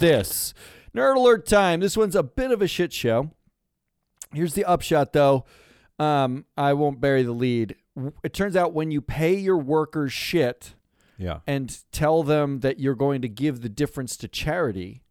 this. 0.00 0.52
Nerd 0.96 1.16
alert 1.16 1.46
time. 1.46 1.78
This 1.80 1.96
one's 1.96 2.16
a 2.16 2.22
bit 2.24 2.50
of 2.50 2.60
a 2.60 2.66
shit 2.66 2.92
show. 2.92 3.30
Here's 4.32 4.54
the 4.54 4.64
upshot, 4.64 5.12
though. 5.12 5.44
Um, 6.00 6.44
I 6.56 6.72
won't 6.72 7.00
bury 7.00 7.22
the 7.22 7.32
lead. 7.32 7.76
It 8.24 8.32
turns 8.32 8.56
out 8.56 8.72
when 8.72 8.90
you 8.90 9.00
pay 9.00 9.34
your 9.36 9.58
workers 9.58 10.12
shit 10.12 10.74
Yeah. 11.18 11.40
and 11.46 11.76
tell 11.92 12.22
them 12.22 12.60
that 12.60 12.78
you're 12.80 12.94
going 12.96 13.22
to 13.22 13.28
give 13.28 13.60
the 13.60 13.68
difference 13.68 14.16
to 14.18 14.28
charity, 14.28 15.02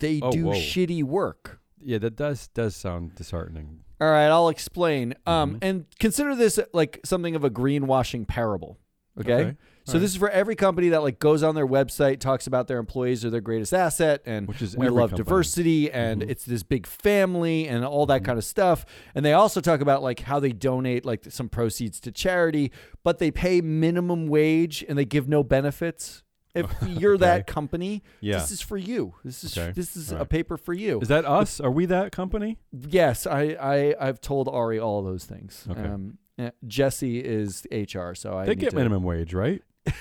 they 0.00 0.20
Oh, 0.22 0.30
do 0.32 0.44
whoa. 0.46 0.52
shitty 0.54 1.02
work. 1.04 1.60
Yeah, 1.80 1.98
that 1.98 2.16
does 2.16 2.48
does 2.48 2.74
sound 2.76 3.14
disheartening. 3.16 3.80
All 4.02 4.10
right, 4.10 4.26
I'll 4.26 4.48
explain. 4.48 5.14
Um, 5.26 5.54
Mhm. 5.54 5.58
and 5.62 5.84
consider 6.00 6.34
this 6.34 6.58
like 6.72 6.98
something 7.04 7.36
of 7.36 7.44
a 7.44 7.50
greenwashing 7.50 8.26
parable. 8.26 8.78
Okay. 9.20 9.32
Okay. 9.34 9.56
So 9.84 9.94
All 9.94 10.00
this 10.00 10.10
is 10.12 10.16
for 10.16 10.30
every 10.30 10.54
company 10.56 10.88
that 10.90 11.02
like 11.02 11.18
goes 11.18 11.42
on 11.42 11.54
their 11.54 11.66
website, 11.66 12.18
talks 12.18 12.46
about 12.48 12.66
their 12.66 12.78
employees 12.78 13.24
are 13.24 13.30
their 13.30 13.40
greatest 13.40 13.72
asset, 13.74 14.20
and 14.26 14.48
Which 14.48 14.60
is 14.62 14.76
we 14.76 14.86
every 14.86 14.98
love 15.00 15.10
company. 15.10 15.24
diversity, 15.24 15.90
and 15.92 16.22
Mhm. 16.22 16.30
it's 16.30 16.44
this 16.44 16.62
big 16.64 16.86
family, 16.86 17.68
and 17.68 17.84
all 17.84 18.06
that 18.06 18.22
Mhm. 18.22 18.26
kind 18.26 18.38
of 18.38 18.44
stuff. 18.44 18.84
And 19.14 19.24
they 19.24 19.32
also 19.34 19.60
talk 19.60 19.80
about 19.80 20.02
like 20.02 20.20
how 20.20 20.40
they 20.40 20.52
donate 20.52 21.04
like 21.04 21.26
some 21.30 21.48
proceeds 21.48 22.00
to 22.00 22.10
charity, 22.12 22.72
but 23.04 23.18
they 23.18 23.30
pay 23.30 23.60
minimum 23.60 24.26
wage 24.26 24.84
and 24.88 24.96
they 24.98 25.04
give 25.04 25.28
no 25.28 25.42
benefits. 25.44 26.21
If 26.54 26.70
you're 26.86 27.16
that 27.18 27.46
company, 27.46 28.02
Yeah. 28.20 28.38
this 28.38 28.50
is 28.50 28.60
for 28.60 28.76
you. 28.76 29.14
This 29.24 29.42
is 29.44 29.56
Okay. 29.56 29.72
this 29.72 29.96
is 29.96 30.12
All 30.12 30.20
a 30.22 30.24
paper 30.26 30.56
for 30.56 30.72
you. 30.74 31.00
Is 31.00 31.08
that 31.08 31.24
us? 31.24 31.60
Are 31.60 31.70
we 31.70 31.86
that 31.86 32.12
company? 32.12 32.58
Yes, 32.72 33.26
I, 33.26 33.56
I 33.60 33.94
I've 33.98 34.20
told 34.20 34.48
Ari 34.48 34.78
all 34.78 35.02
those 35.02 35.24
things. 35.24 35.66
Okay. 35.70 35.80
Um, 35.80 36.18
eh, 36.38 36.50
Jesse 36.66 37.18
is 37.20 37.66
HR, 37.70 38.12
so 38.14 38.36
I 38.36 38.44
they 38.46 38.54
get 38.54 38.70
to- 38.70 38.76
minimum 38.76 39.02
wage, 39.02 39.32
right? 39.34 39.62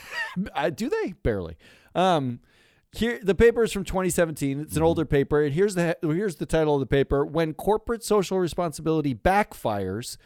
I, 0.56 0.70
do 0.70 0.90
they 0.90 1.14
barely? 1.24 1.58
Um, 1.96 2.40
here 2.94 3.20
the 3.24 3.34
paper 3.36 3.64
is 3.64 3.72
from 3.72 3.86
2017. 3.86 4.60
It's 4.60 4.76
an 4.76 4.82
Mhm. 4.82 4.86
older 4.86 5.06
paper, 5.06 5.42
and 5.42 5.54
here's 5.54 5.76
the 5.76 5.96
here's 6.02 6.36
the 6.36 6.46
title 6.46 6.76
of 6.76 6.82
the 6.82 6.86
paper: 6.86 7.26
When 7.26 7.54
corporate 7.54 8.04
social 8.04 8.40
responsibility 8.40 9.16
backfires. 9.16 10.18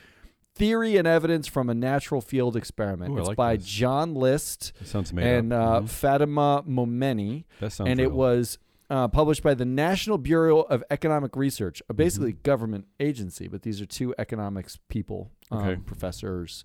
Theory 0.56 0.96
and 0.96 1.06
evidence 1.08 1.48
from 1.48 1.70
a 1.70 1.74
natural 1.74 2.22
field 2.22 2.56
experiment. 2.56 3.12
Ooh, 3.14 3.18
it's 3.20 3.28
like 3.28 3.36
by 3.38 3.58
this. 3.58 3.66
John 3.66 4.14
List 4.16 4.72
sounds 4.86 5.12
and 5.12 5.52
uh, 5.52 5.82
Mhm. 5.84 5.90
Fatemeh 5.90 6.66
Momeni 6.68 7.44
that 7.60 7.72
sounds 7.72 7.90
and 7.90 8.00
it 8.00 8.12
was 8.14 8.58
uh, 8.90 9.08
published 9.10 9.42
by 9.44 9.54
the 9.54 9.66
National 9.66 10.18
Bureau 10.18 10.62
of 10.62 10.84
Economic 10.92 11.36
Research, 11.36 11.82
a 11.90 11.94
basically 11.94 12.32
Mm-hmm. 12.34 12.42
government 12.44 12.86
agency, 13.00 13.48
but 13.48 13.64
these 13.64 13.82
are 13.82 13.86
two 13.86 14.14
economics 14.18 14.78
people, 14.90 15.32
um, 15.52 15.60
Okay. 15.60 15.82
professors, 15.82 16.64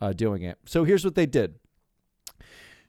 uh, 0.00 0.12
doing 0.12 0.42
it. 0.42 0.58
So 0.64 0.84
here's 0.84 1.04
what 1.04 1.14
they 1.14 1.26
did. 1.26 1.56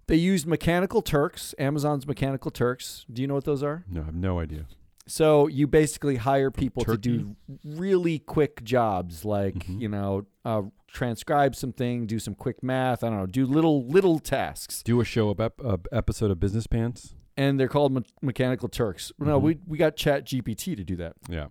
They 0.08 0.16
used 0.16 0.48
Mechanical 0.48 1.02
Turks, 1.04 1.54
Amazon's 1.60 2.08
Mechanical 2.08 2.50
Turks. 2.50 3.06
Do 3.12 3.22
you 3.22 3.28
know 3.28 3.36
what 3.36 3.44
those 3.44 3.62
are? 3.62 3.84
No, 3.88 4.02
I 4.02 4.06
have 4.06 4.16
no 4.16 4.40
idea. 4.40 4.66
So 5.10 5.48
you 5.48 5.66
basically 5.68 6.18
hire 6.18 6.52
people 6.52 6.86
to 6.86 6.98
do 6.98 7.36
really 7.66 8.20
quick 8.20 8.64
jobs, 8.64 9.26
like 9.26 9.56
Mhm. 9.66 9.82
you 9.82 9.90
know, 9.90 10.26
uh, 10.46 10.62
transcribe 10.88 11.56
something, 11.56 12.06
do 12.08 12.20
some 12.20 12.36
quick 12.36 12.62
math. 12.64 13.04
I 13.04 13.10
don't 13.10 13.18
know, 13.18 13.26
do 13.26 13.46
little 13.46 13.86
little 13.86 14.20
tasks. 14.20 14.84
Do 14.84 15.02
a 15.02 15.06
show 15.06 15.32
ep- 15.32 15.60
uh, 15.64 15.78
episode 15.92 16.32
of 16.32 16.40
Business 16.40 16.68
Pants. 16.68 17.16
And 17.36 17.60
they're 17.60 17.68
called 17.70 17.94
me- 17.94 18.04
Mechanical 18.22 18.68
Turks. 18.70 19.12
No, 19.20 19.40
Mhm. 19.40 19.44
we 19.44 19.58
we 19.68 19.78
got 19.78 19.96
Chat 19.96 20.26
GPT 20.26 20.76
to 20.76 20.84
do 20.84 20.96
that. 20.98 21.16
Yeah. 21.30 21.48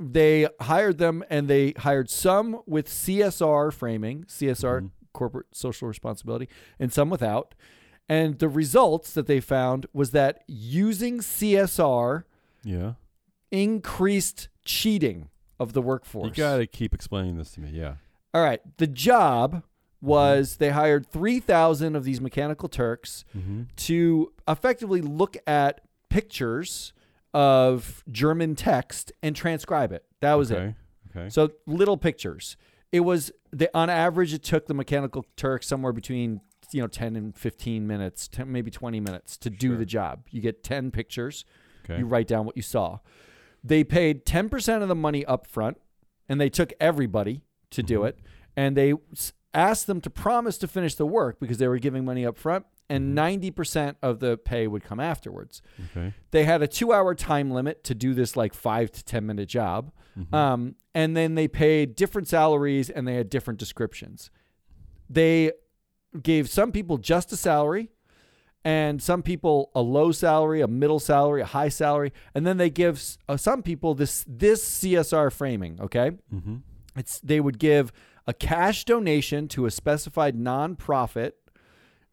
they 0.00 0.46
hired 0.60 0.98
them 0.98 1.24
and 1.28 1.48
they 1.48 1.72
hired 1.78 2.08
some 2.08 2.60
with 2.66 2.88
CSR 2.88 3.72
framing, 3.72 4.24
CSR 4.28 4.80
Mhm. 4.82 4.90
corporate 5.12 5.46
social 5.52 5.88
responsibility, 5.88 6.48
and 6.78 6.92
some 6.92 7.10
without. 7.10 7.56
And 8.08 8.38
the 8.38 8.48
results 8.48 9.12
that 9.14 9.26
they 9.26 9.40
found 9.40 9.86
was 9.92 10.12
that 10.12 10.44
using 10.46 11.20
CSR 11.20 12.26
Yeah. 12.68 12.92
increased 13.50 14.48
cheating 14.64 15.28
of 15.58 15.72
the 15.72 15.82
workforce. 15.82 16.26
You 16.28 16.34
got 16.34 16.56
to 16.58 16.66
keep 16.66 16.94
explaining 16.94 17.36
this 17.38 17.50
to 17.52 17.60
me. 17.60 17.70
Yeah. 17.72 17.94
All 18.34 18.42
right, 18.42 18.60
the 18.76 18.86
job 18.86 19.62
was 20.00 20.56
they 20.58 20.70
hired 20.70 21.06
3,000 21.10 21.96
of 21.96 22.04
these 22.04 22.20
mechanical 22.20 22.68
Turks 22.68 23.24
Mm-hmm. 23.36 23.62
to 23.76 24.32
effectively 24.46 25.00
look 25.00 25.36
at 25.46 25.80
pictures 26.08 26.92
of 27.34 28.04
German 28.10 28.54
text 28.54 29.12
and 29.22 29.34
transcribe 29.34 29.92
it. 29.92 30.04
That 30.20 30.34
was 30.34 30.50
it. 30.50 30.56
okay. 30.56 30.74
Okay. 31.16 31.28
So 31.30 31.50
little 31.66 31.96
pictures. 31.96 32.56
It 32.92 33.00
was 33.00 33.32
the 33.50 33.70
on 33.76 33.90
average 33.90 34.32
it 34.32 34.42
took 34.42 34.66
the 34.66 34.74
mechanical 34.74 35.24
Turk 35.36 35.62
somewhere 35.62 35.92
between 35.92 36.40
you 36.72 36.80
know 36.82 36.86
10 36.86 37.16
and 37.16 37.36
15 37.36 37.86
minutes, 37.86 38.28
10, 38.28 38.50
maybe 38.52 38.70
20 38.70 39.00
minutes 39.00 39.36
to 39.38 39.50
do 39.50 39.76
the 39.76 39.86
job. 39.86 40.26
You 40.30 40.40
get 40.40 40.62
10 40.62 40.90
pictures, 40.90 41.44
Okay. 41.88 41.98
you 42.00 42.06
write 42.06 42.26
down 42.26 42.44
what 42.46 42.56
you 42.56 42.62
saw. 42.62 42.98
They 43.64 43.84
paid 43.84 44.24
10% 44.24 44.82
of 44.82 44.88
the 44.88 44.94
money 44.94 45.24
up 45.24 45.46
front 45.46 45.78
and 46.28 46.40
they 46.40 46.48
took 46.50 46.72
everybody 46.80 47.42
to 47.70 47.82
do 47.82 48.00
Mhm. 48.00 48.08
it 48.08 48.18
and 48.56 48.76
they 48.76 48.94
s- 49.12 49.32
asked 49.54 49.86
them 49.86 50.00
to 50.02 50.10
promise 50.10 50.58
to 50.58 50.68
finish 50.68 50.94
the 50.94 51.06
work 51.06 51.40
because 51.40 51.58
they 51.58 51.68
were 51.68 51.78
giving 51.78 52.04
money 52.04 52.24
up 52.26 52.36
front, 52.36 52.66
and 52.90 53.10
Mhm. 53.10 53.14
90% 53.14 53.96
of 54.02 54.20
the 54.20 54.36
pay 54.36 54.66
would 54.66 54.82
come 54.84 55.00
afterwards. 55.00 55.60
Okay. 55.90 56.12
They 56.30 56.44
had 56.44 56.62
a 56.62 56.66
two 56.66 56.92
hour 56.92 57.14
time 57.14 57.50
limit 57.50 57.82
to 57.84 57.94
do 57.94 58.14
this 58.14 58.36
like 58.36 58.52
five 58.54 58.90
to 58.92 59.04
10 59.04 59.26
minute 59.26 59.48
job. 59.48 59.90
Mhm. 60.18 60.34
Um, 60.34 60.74
and 60.94 61.16
then 61.16 61.34
they 61.34 61.48
paid 61.48 61.96
different 61.96 62.28
salaries 62.28 62.90
and 62.90 63.06
they 63.08 63.14
had 63.14 63.28
different 63.30 63.58
descriptions. 63.58 64.30
They 65.08 65.52
gave 66.22 66.48
some 66.48 66.72
people 66.72 66.98
just 66.98 67.32
a 67.32 67.36
salary 67.36 67.90
and 68.68 69.02
some 69.02 69.22
people 69.22 69.70
a 69.74 69.80
low 69.80 70.12
salary, 70.12 70.60
a 70.60 70.68
middle 70.68 71.00
salary, 71.00 71.40
a 71.40 71.46
high 71.46 71.70
salary, 71.70 72.12
and 72.34 72.46
then 72.46 72.58
they 72.58 72.68
give 72.68 73.02
uh, 73.26 73.36
some 73.38 73.62
people 73.62 73.94
this 73.94 74.26
this 74.28 74.62
CSR 74.62 75.32
framing, 75.32 75.80
okay? 75.80 76.10
Mhm. 76.30 76.60
It's 76.94 77.18
they 77.20 77.40
would 77.40 77.58
give 77.58 77.92
a 78.26 78.34
cash 78.34 78.84
donation 78.84 79.48
to 79.48 79.64
a 79.64 79.70
specified 79.70 80.36
nonprofit 80.36 81.32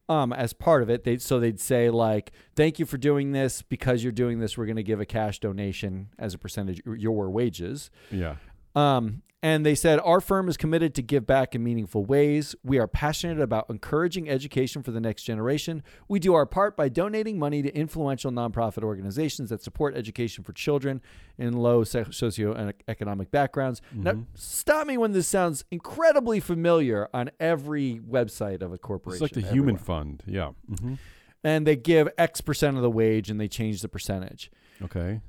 um, 0.07 0.31
as 0.31 0.53
part 0.53 0.81
of 0.81 0.89
it. 0.89 1.03
They 1.03 1.17
so 1.17 1.41
they'd 1.41 1.59
say 1.59 1.89
like, 1.89 2.31
"Thank 2.55 2.79
you 2.79 2.85
for 2.85 2.97
doing 2.97 3.33
this. 3.33 3.61
Because 3.61 4.01
you're 4.03 4.13
doing 4.13 4.39
this, 4.39 4.57
we're 4.57 4.67
going 4.67 4.75
to 4.77 4.83
give 4.83 5.01
a 5.01 5.05
cash 5.05 5.39
donation 5.39 6.07
as 6.17 6.33
a 6.33 6.37
percentage 6.37 6.79
of 6.85 6.97
your 6.97 7.29
wages." 7.29 7.89
Yeah. 8.11 8.35
Um, 8.75 9.21
and 9.43 9.63
they 9.63 9.75
said, 9.75 9.99
Our 10.03 10.21
firm 10.21 10.49
is 10.49 10.57
committed 10.57 10.95
to 10.95 11.03
give 11.03 11.27
back 11.27 11.53
in 11.53 11.63
meaningful 11.63 12.03
ways. 12.03 12.55
We 12.63 12.79
are 12.79 12.87
passionate 12.87 13.39
about 13.39 13.67
encouraging 13.69 14.27
education 14.27 14.81
for 14.81 14.89
the 14.89 14.99
next 14.99 15.21
generation. 15.21 15.83
We 16.07 16.19
do 16.19 16.33
our 16.33 16.47
part 16.47 16.75
by 16.75 16.89
donating 16.89 17.37
money 17.37 17.61
to 17.61 17.69
influential 17.77 18.31
nonprofit 18.31 18.81
organizations 18.83 19.49
that 19.51 19.61
support 19.61 19.95
education 19.95 20.43
for 20.43 20.51
children 20.53 20.99
in 21.37 21.53
low 21.53 21.83
so- 21.83 22.05
socioeconomic 22.05 23.29
backgrounds. 23.29 23.81
Now, 23.93 24.13
Mhm. 24.13 24.25
stop 24.33 24.87
me 24.87 24.97
when 24.97 25.11
this 25.11 25.27
sounds 25.27 25.63
incredibly 25.69 26.39
familiar 26.39 27.07
on 27.13 27.29
every 27.39 27.99
website 27.99 28.61
of 28.63 28.73
a 28.73 28.77
corporation. 28.79 29.23
It's 29.25 29.35
like 29.35 29.43
the 29.45 29.51
human 29.51 29.77
fund. 29.77 30.23
Yeah. 30.25 30.51
hmm 30.79 30.95
And 31.43 31.67
they 31.67 31.75
give 31.75 32.09
X 32.17 32.41
percent 32.41 32.75
of 32.77 32.81
the 32.81 32.89
wage 32.89 33.29
and 33.29 33.39
they 33.39 33.47
change 33.47 33.81
the 33.83 33.87
percentage 33.89 34.49
Okay. 34.81 35.21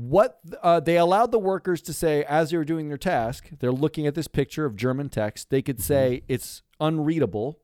What 0.00 0.38
uh, 0.62 0.78
they 0.78 0.96
allowed 0.96 1.32
the 1.32 1.38
workers 1.40 1.82
to 1.82 1.92
say 1.92 2.22
as 2.24 2.50
they 2.50 2.56
were 2.56 2.64
doing 2.64 2.88
their 2.88 2.96
task 2.98 3.48
they're 3.58 3.72
looking 3.72 4.06
at 4.06 4.14
this 4.14 4.28
picture 4.28 4.64
of 4.64 4.76
german 4.76 5.08
text 5.08 5.50
they 5.50 5.60
could 5.60 5.80
say 5.80 6.22
it's 6.28 6.62
unreadable 6.78 7.58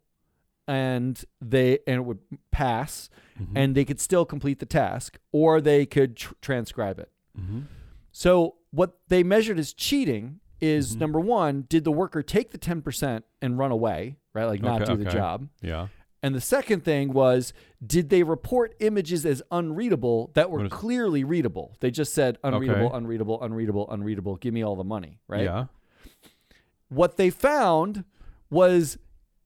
and 0.66 1.25
they 1.40 1.79
and 1.87 1.97
it 1.97 2.05
would 2.05 2.18
pass 2.51 3.09
Mhm. 3.40 3.53
and 3.55 3.75
they 3.75 3.85
could 3.85 4.01
still 4.01 4.25
complete 4.25 4.59
the 4.59 4.66
task 4.66 5.18
or 5.33 5.61
they 5.61 5.87
could 5.87 6.16
tr- 6.16 6.35
transcribe 6.40 6.99
it 6.99 7.11
Mhm. 7.38 7.64
so 8.11 8.57
what 8.70 8.99
they 9.09 9.23
measured 9.23 9.59
as 9.59 9.73
cheating 9.73 10.40
is 10.61 10.97
Mhm. 10.97 11.01
number 11.01 11.20
one 11.20 11.66
did 11.68 11.85
the 11.85 11.92
worker 11.92 12.23
take 12.23 12.51
the 12.53 12.59
10% 12.59 13.25
and 13.42 13.59
run 13.59 13.70
away 13.70 14.16
right 14.33 14.47
like 14.47 14.62
not 14.62 14.83
Okay, 14.83 14.97
do 14.97 15.05
the 15.05 15.11
job 15.11 15.49
Yeah. 15.62 15.88
And 16.25 16.35
the 16.35 16.41
second 16.41 16.85
thing 16.85 17.13
was, 17.13 17.53
did 17.87 18.09
they 18.09 18.23
report 18.23 18.75
images 18.81 19.25
as 19.27 19.43
unreadable 19.51 20.31
that 20.35 20.51
were 20.51 20.69
clearly 20.69 21.23
readable? 21.23 21.77
They 21.81 21.91
just 21.91 22.13
said 22.15 22.39
unreadable, 22.43 22.87
Okay. 22.89 22.97
unreadable, 22.97 23.43
unreadable, 23.43 23.89
unreadable. 23.91 24.37
Give 24.37 24.53
me 24.55 24.63
all 24.65 24.75
the 24.77 24.85
money, 24.85 25.21
right? 25.29 25.45
Yeah. 25.45 25.67
What 26.89 27.17
they 27.17 27.31
found 27.31 28.05
was 28.51 28.99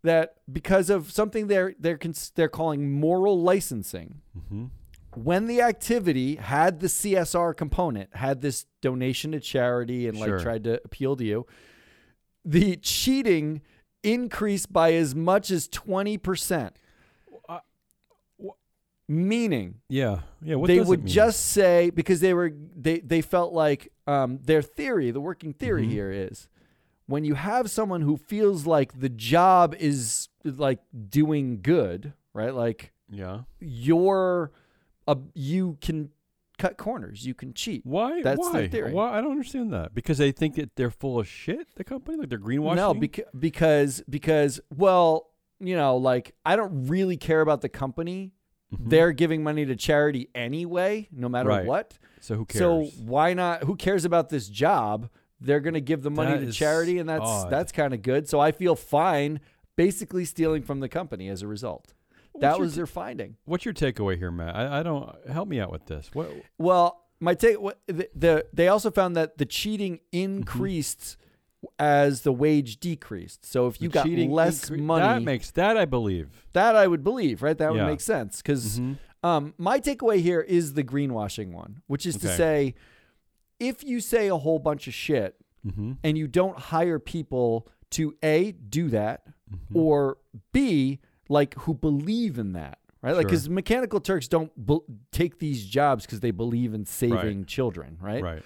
that 0.02 0.36
because 0.50 0.90
of 0.90 1.10
something 1.10 1.46
they're 1.48 1.74
they're 1.78 1.98
cons- 1.98 2.32
they're 2.34 2.48
calling 2.48 2.90
moral 2.92 3.40
licensing, 3.42 4.20
hmm 4.48 4.66
when 5.14 5.46
the 5.46 5.60
activity 5.62 6.36
had 6.36 6.78
the 6.80 6.86
CSR 6.86 7.56
component, 7.56 8.14
had 8.14 8.40
this 8.40 8.66
donation 8.82 9.32
to 9.32 9.40
charity 9.40 10.06
and 10.06 10.16
like 10.18 10.28
tried 10.42 10.62
to 10.64 10.74
appeal 10.84 11.16
to 11.16 11.24
you, 11.24 11.46
the 12.44 12.76
cheating 12.76 13.62
increased 14.02 14.72
by 14.72 14.92
as 14.94 15.14
much 15.14 15.50
as 15.50 15.68
20%. 15.68 16.70
Uh, 17.48 17.58
wh- 18.42 18.50
Meaning 19.08 19.80
Yeah. 19.88 20.20
Yeah. 20.42 20.56
What 20.56 20.68
they 20.68 20.80
would 20.80 21.06
just 21.06 21.46
say 21.46 21.90
because 21.90 22.20
they 22.20 22.34
were 22.34 22.52
they 22.76 23.00
they 23.00 23.20
felt 23.22 23.52
like 23.52 23.90
um, 24.06 24.38
their 24.42 24.62
theory, 24.62 25.10
the 25.10 25.20
working 25.20 25.52
theory 25.52 25.86
Mhm. 25.86 25.90
here 25.90 26.10
is 26.10 26.48
when 27.06 27.24
you 27.24 27.34
have 27.34 27.70
someone 27.70 28.02
who 28.02 28.16
feels 28.16 28.66
like 28.66 29.00
the 29.00 29.08
job 29.08 29.74
is 29.78 30.28
like 30.44 30.80
doing 31.10 31.60
good, 31.62 32.12
right? 32.34 32.54
Like 32.54 32.92
Yeah. 33.10 33.42
you're 33.60 34.52
a, 35.06 35.16
you 35.34 35.78
can 35.80 36.10
cut 36.58 36.76
corners, 36.76 37.24
you 37.26 37.34
can 37.34 37.54
cheat. 37.54 37.82
Why? 37.84 38.22
That's 38.22 38.38
Why? 38.40 38.52
their 38.52 38.68
theory. 38.68 38.92
Why? 38.92 39.16
I 39.16 39.20
don't 39.20 39.30
understand 39.30 39.72
that. 39.72 39.94
Because 39.94 40.18
they 40.18 40.32
think 40.32 40.56
that 40.56 40.76
they're 40.76 40.90
full 40.90 41.18
of 41.20 41.26
shit. 41.28 41.68
The 41.76 41.84
company, 41.84 42.18
like 42.18 42.28
they're 42.28 42.38
greenwashing. 42.38 42.76
No, 42.76 42.94
beca- 42.94 43.24
because 43.38 44.02
because 44.08 44.60
well, 44.76 45.30
you 45.60 45.76
know, 45.76 45.96
like 45.96 46.34
I 46.44 46.56
don't 46.56 46.86
really 46.88 47.16
care 47.16 47.40
about 47.40 47.60
the 47.62 47.68
company. 47.68 48.32
Mhm. 48.74 48.90
They're 48.90 49.12
giving 49.12 49.42
money 49.42 49.64
to 49.64 49.74
charity 49.76 50.28
anyway, 50.34 51.08
no 51.10 51.28
matter 51.28 51.48
Right. 51.48 51.64
what. 51.66 51.98
So 52.20 52.34
who 52.34 52.44
cares? 52.44 52.58
So 52.60 52.84
why 53.02 53.32
not? 53.32 53.64
Who 53.64 53.76
cares 53.76 54.04
about 54.04 54.28
this 54.28 54.48
job? 54.48 55.08
They're 55.40 55.60
going 55.60 55.74
to 55.74 55.80
give 55.80 56.02
the 56.02 56.10
money 56.10 56.36
That 56.38 56.46
to 56.46 56.52
charity, 56.52 56.98
and 56.98 57.08
that's 57.08 57.22
odd. 57.24 57.50
that's 57.50 57.70
kind 57.72 57.94
of 57.94 58.02
good. 58.02 58.28
So 58.28 58.40
I 58.40 58.50
feel 58.52 58.74
fine, 58.74 59.40
basically 59.76 60.24
stealing 60.24 60.62
from 60.62 60.80
the 60.80 60.88
company 60.88 61.28
as 61.28 61.42
a 61.42 61.46
result. 61.46 61.94
That 62.40 62.58
was 62.60 62.74
their 62.76 62.86
finding. 62.86 63.36
What's 63.44 63.64
your 63.64 63.74
takeaway 63.74 64.16
here, 64.18 64.30
Matt? 64.30 64.54
I, 64.56 64.80
I 64.80 64.82
don't 64.82 65.08
help 65.28 65.48
me 65.48 65.60
out 65.60 65.70
with 65.72 65.86
this. 65.86 66.10
What? 66.12 66.30
Well, 66.58 67.04
my 67.20 67.34
take. 67.34 67.60
What, 67.60 67.80
the, 67.86 68.08
the 68.14 68.46
they 68.52 68.68
also 68.68 68.90
found 68.90 69.16
that 69.16 69.38
the 69.38 69.46
cheating 69.46 69.94
Mm-hmm. 70.12 70.36
increased 70.36 71.16
as 71.78 72.22
the 72.22 72.32
wage 72.32 72.78
decreased. 72.78 73.44
So 73.44 73.66
if 73.66 73.80
you 73.82 73.88
the 73.88 73.94
got 73.94 74.06
cheating 74.06 74.30
less 74.30 74.70
incre- 74.70 74.78
money, 74.78 75.02
That 75.02 75.22
makes 75.22 75.50
that 75.52 75.76
I 75.76 75.84
believe. 75.86 76.28
that 76.52 76.76
I 76.76 76.86
would 76.86 77.02
believe, 77.02 77.42
right? 77.42 77.58
That 77.58 77.72
would 77.72 77.84
make 77.84 78.00
sense 78.00 78.38
because 78.42 78.78
Mhm. 78.78 78.96
Um, 79.24 79.52
my 79.58 79.80
takeaway 79.80 80.20
here 80.20 80.40
is 80.40 80.74
the 80.74 80.84
greenwashing 80.84 81.50
one, 81.50 81.82
which 81.88 82.06
is 82.06 82.16
to 82.18 82.28
say, 82.28 82.76
if 83.58 83.82
you 83.82 83.98
say 84.00 84.28
a 84.28 84.36
whole 84.36 84.60
bunch 84.60 84.86
of 84.86 84.94
shit 84.94 85.34
Mhm. 85.66 85.96
and 86.04 86.16
you 86.16 86.28
don't 86.28 86.56
hire 86.56 87.00
people 87.00 87.66
to 87.90 88.14
a 88.22 88.52
do 88.52 88.88
that 88.90 89.24
Mhm. 89.52 89.74
or 89.74 90.18
b 90.52 91.00
like 91.28 91.54
who 91.60 91.74
believe 91.74 92.38
in 92.38 92.52
that, 92.52 92.78
right? 93.02 93.12
Like 93.12 93.24
Sure. 93.24 93.30
because 93.30 93.48
mechanical 93.50 94.00
Turks 94.00 94.28
don't 94.28 94.50
be- 94.66 94.80
take 95.12 95.38
these 95.38 95.64
jobs 95.66 96.04
because 96.06 96.20
they 96.20 96.30
believe 96.30 96.74
in 96.74 96.84
saving 96.84 97.44
children, 97.46 97.98
right? 98.00 98.22
Right. 98.22 98.42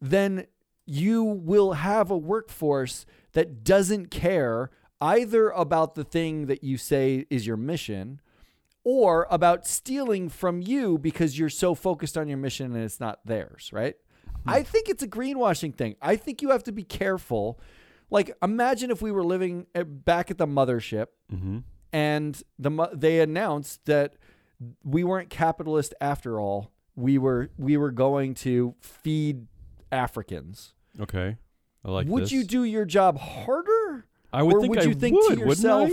Then 0.00 0.46
you 0.86 1.22
will 1.24 1.72
have 1.74 2.10
a 2.10 2.16
workforce 2.16 3.04
that 3.32 3.64
doesn't 3.64 4.10
care 4.10 4.70
either 5.00 5.50
about 5.50 5.94
the 5.94 6.04
thing 6.04 6.46
that 6.46 6.64
you 6.64 6.76
say 6.76 7.26
is 7.30 7.46
your 7.46 7.56
mission 7.56 8.20
or 8.84 9.26
about 9.30 9.66
stealing 9.66 10.28
from 10.28 10.62
you 10.62 10.98
because 10.98 11.38
you're 11.38 11.50
so 11.50 11.74
focused 11.74 12.16
on 12.16 12.26
your 12.28 12.38
mission 12.38 12.74
and 12.74 12.82
it's 12.84 13.00
not 13.00 13.20
theirs, 13.24 13.70
right? 13.72 13.96
I 14.46 14.62
think 14.62 14.88
it's 14.88 15.02
a 15.02 15.08
greenwashing 15.08 15.74
thing. 15.76 15.96
I 16.00 16.16
think 16.16 16.40
you 16.40 16.50
have 16.50 16.62
to 16.64 16.72
be 16.72 16.84
careful. 16.84 17.60
Like 18.10 18.34
imagine 18.42 18.90
if 18.90 19.02
we 19.02 19.12
were 19.12 19.24
living 19.24 19.66
at, 19.74 20.04
back 20.04 20.30
at 20.30 20.38
the 20.38 20.46
mothership 20.46 21.06
Mm-hmm. 21.32 21.58
And 21.92 22.40
the 22.58 22.90
they 22.92 23.20
announced 23.20 23.84
that 23.86 24.14
we 24.84 25.04
weren't 25.04 25.30
capitalist 25.30 25.94
after 26.00 26.40
all. 26.40 26.72
We 26.96 27.18
were 27.18 27.50
we 27.58 27.76
were 27.76 27.90
going 27.90 28.34
to 28.34 28.74
feed 28.80 29.46
Africans. 29.92 30.74
Okay. 31.00 31.36
I 31.84 31.90
like 31.90 32.08
would 32.08 32.24
this. 32.24 32.32
you 32.32 32.44
do 32.44 32.64
your 32.64 32.84
job 32.84 33.18
harder? 33.18 34.06
I 34.32 34.42
would 34.42 34.56
or 34.56 34.60
think 34.60 34.70
would 34.70 34.80
I 34.80 34.84
you 34.84 34.94
think 34.94 35.16
would, 35.16 35.38
to 35.38 35.40
yourself, 35.46 35.90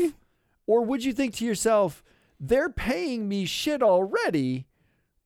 or 0.68 0.84
would 0.84 1.04
you 1.04 1.14
think 1.14 1.36
to 1.36 1.46
yourself, 1.46 2.04
they're 2.40 2.70
paying 2.70 3.30
me 3.30 3.46
shit 3.46 3.82
already? 3.84 4.66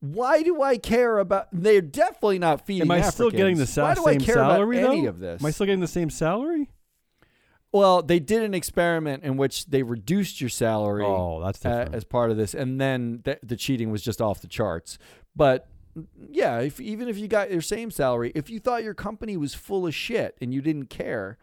Why 0.00 0.42
do 0.42 0.62
I 0.62 0.76
care 0.78 1.18
about? 1.18 1.48
They're 1.52 1.80
definitely 1.80 2.38
not 2.38 2.64
feeding. 2.64 2.82
Am 2.82 2.90
I 2.90 3.00
still 3.02 3.30
getting 3.30 3.56
the 3.56 3.62
Africans. 3.64 3.70
sa- 3.74 3.82
Why 3.82 3.94
do 3.94 4.06
I 4.06 4.12
same 4.12 4.20
care 4.20 4.34
salary 4.36 4.78
about 4.80 4.92
any 4.92 5.02
though? 5.02 5.08
of 5.08 5.18
this? 5.18 5.42
Am 5.42 5.46
I 5.46 5.50
still 5.50 5.66
getting 5.66 5.80
the 5.80 5.88
same 5.88 6.08
salary? 6.10 6.70
Well, 7.72 8.02
they 8.02 8.18
did 8.18 8.42
an 8.42 8.54
experiment 8.54 9.22
in 9.22 9.36
which 9.36 9.66
they 9.66 9.82
reduced 9.82 10.40
your 10.40 10.50
salary 10.50 11.04
Oh, 11.04 11.40
that's 11.44 11.64
uh, 11.64 11.68
different. 11.70 11.94
as 11.94 12.04
part 12.04 12.30
of 12.30 12.36
this, 12.36 12.54
and 12.54 12.80
then 12.80 13.20
the, 13.24 13.38
the 13.42 13.56
cheating 13.56 13.90
was 13.90 14.02
just 14.02 14.20
off 14.20 14.40
the 14.40 14.48
charts. 14.48 14.98
But 15.36 15.68
yeah, 16.30 16.58
if 16.60 16.80
even 16.80 17.08
if 17.08 17.18
you 17.18 17.28
got 17.28 17.50
your 17.50 17.60
same 17.62 17.90
salary, 17.90 18.32
if 18.34 18.50
you 18.50 18.58
thought 18.60 18.82
your 18.82 18.94
company 18.94 19.36
was 19.36 19.54
full 19.54 19.86
of 19.86 19.94
shit 19.94 20.36
and 20.40 20.52
you 20.54 20.60
didn't 20.62 20.86
care, 20.86 21.38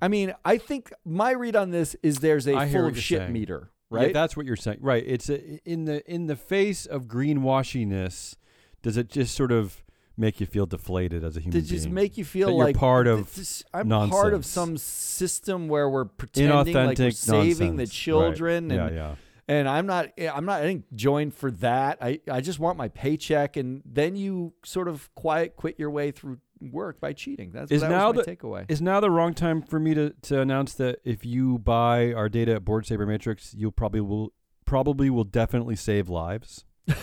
I 0.00 0.08
mean, 0.08 0.34
I 0.44 0.58
think 0.58 0.92
my 1.04 1.30
read 1.32 1.56
on 1.56 1.70
this 1.70 1.96
is 2.02 2.18
there's 2.18 2.46
a 2.46 2.54
I 2.56 2.70
full 2.70 2.86
of 2.86 2.98
shit 2.98 3.20
saying. 3.22 3.32
meter, 3.32 3.70
Yeah, 3.90 3.98
right? 3.98 4.12
that's 4.14 4.36
what 4.36 4.44
you're 4.46 4.56
saying. 4.56 4.78
Right. 4.80 5.04
It's 5.06 5.28
a, 5.30 5.58
in 5.68 5.84
the 5.86 6.02
in 6.10 6.26
the 6.26 6.36
face 6.36 6.86
of 6.86 7.04
greenwashiness. 7.04 8.36
Does 8.82 8.96
it 8.96 9.08
just 9.08 9.34
sort 9.34 9.52
of 9.52 9.82
make 10.16 10.40
you 10.40 10.46
feel 10.46 10.66
deflated 10.66 11.22
as 11.24 11.36
a 11.36 11.40
human 11.40 11.52
being. 11.52 11.64
to 11.64 11.68
just 11.70 11.84
being? 11.84 11.94
make 11.94 12.16
you 12.18 12.24
feel 12.24 12.48
That 12.48 12.54
you're 12.54 12.72
part 12.74 13.06
of 13.06 13.34
this- 13.34 13.62
I'm 13.74 13.88
part 13.88 14.32
of 14.34 14.44
some 14.46 14.76
system 14.78 15.68
where 15.68 15.88
we're 15.90 16.04
pretending 16.06 16.74
like 16.74 16.98
we're 16.98 17.10
saving 17.10 17.76
the 17.76 17.86
children 17.86 18.68
Right. 18.68 18.78
and 18.78 18.94
yeah, 18.94 19.02
yeah. 19.10 19.14
and 19.48 19.68
I'm 19.68 19.86
not 19.86 20.08
I'm 20.18 20.44
not 20.46 20.62
I 20.62 20.66
didn't 20.66 20.94
join 20.96 21.30
for 21.30 21.50
that. 21.52 21.98
I 22.00 22.20
I 22.30 22.40
just 22.40 22.58
want 22.58 22.78
my 22.78 22.88
paycheck 22.88 23.56
and 23.56 23.82
then 23.84 24.16
you 24.16 24.54
sort 24.64 24.88
of 24.88 25.14
quiet 25.14 25.56
quit 25.56 25.78
your 25.78 25.90
way 25.90 26.10
through 26.10 26.38
work 26.60 26.98
by 27.00 27.12
cheating. 27.12 27.50
That's 27.52 27.70
Is 27.70 27.82
that 27.82 27.90
now 27.90 28.12
the- 28.12 28.22
takeaway. 28.24 28.64
Is 28.70 28.80
now 28.80 28.98
the 29.00 29.10
wrong 29.10 29.34
time 29.34 29.60
for 29.60 29.78
me 29.78 29.92
to, 29.92 30.14
to 30.22 30.40
announce 30.40 30.72
that 30.74 31.00
if 31.04 31.24
you 31.26 31.58
buy 31.58 32.14
our 32.14 32.30
data 32.30 32.54
at 32.54 32.64
Board 32.64 32.86
Sabermetrics, 32.86 33.54
you'll 33.54 33.72
probably 33.72 34.00
will 34.00 34.32
probably 34.64 35.10
will 35.10 35.24
definitely 35.24 35.76
save 35.76 36.08
lives. 36.08 36.64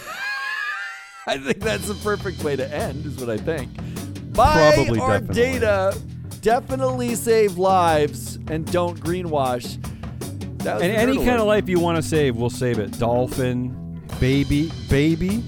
I 1.27 1.37
think 1.37 1.59
that's 1.59 1.87
the 1.87 1.95
perfect 1.95 2.43
way 2.43 2.55
to 2.55 2.73
end, 2.73 3.05
is 3.05 3.17
what 3.17 3.29
I 3.29 3.37
think. 3.37 3.69
Buy 4.33 4.73
Probably, 4.75 4.99
our 4.99 5.19
definitely. 5.19 5.41
data, 5.41 5.97
definitely 6.41 7.15
save 7.15 7.57
lives, 7.57 8.37
and 8.47 8.69
don't 8.71 8.99
greenwash. 8.99 9.77
That 10.63 10.81
And 10.81 10.91
any 10.91 11.17
kind 11.17 11.39
of 11.41 11.47
life 11.47 11.67
you 11.69 11.79
want 11.79 11.97
to 11.97 12.01
save, 12.03 12.35
we'll 12.35 12.49
save 12.49 12.79
it. 12.79 12.97
Dolphin, 12.97 14.01
baby, 14.19 14.71
baby, 14.89 15.43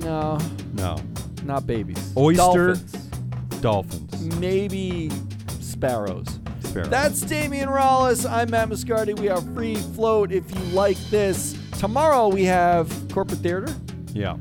No, 0.00 0.38
no, 0.74 0.96
not 1.44 1.66
babies. 1.66 2.12
Oyster. 2.16 2.74
Dolphins. 2.74 2.92
dolphins. 3.60 4.36
Maybe 4.38 5.10
sparrows. 5.60 6.26
Sparrows. 6.60 6.88
That's 6.90 7.22
Damion 7.24 7.68
Rallis. 7.68 8.28
I'm 8.28 8.50
Matt 8.50 8.68
Moscardi. 8.70 9.18
We 9.18 9.28
are 9.28 9.40
free 9.40 9.76
float 9.76 10.32
if 10.32 10.52
you 10.54 10.60
like 10.72 10.96
this. 11.10 11.54
Tomorrow 11.78 12.28
we 12.28 12.44
have 12.44 12.90
Corporate 13.12 13.40
Theater. 13.40 13.68
yeah. 14.12 14.36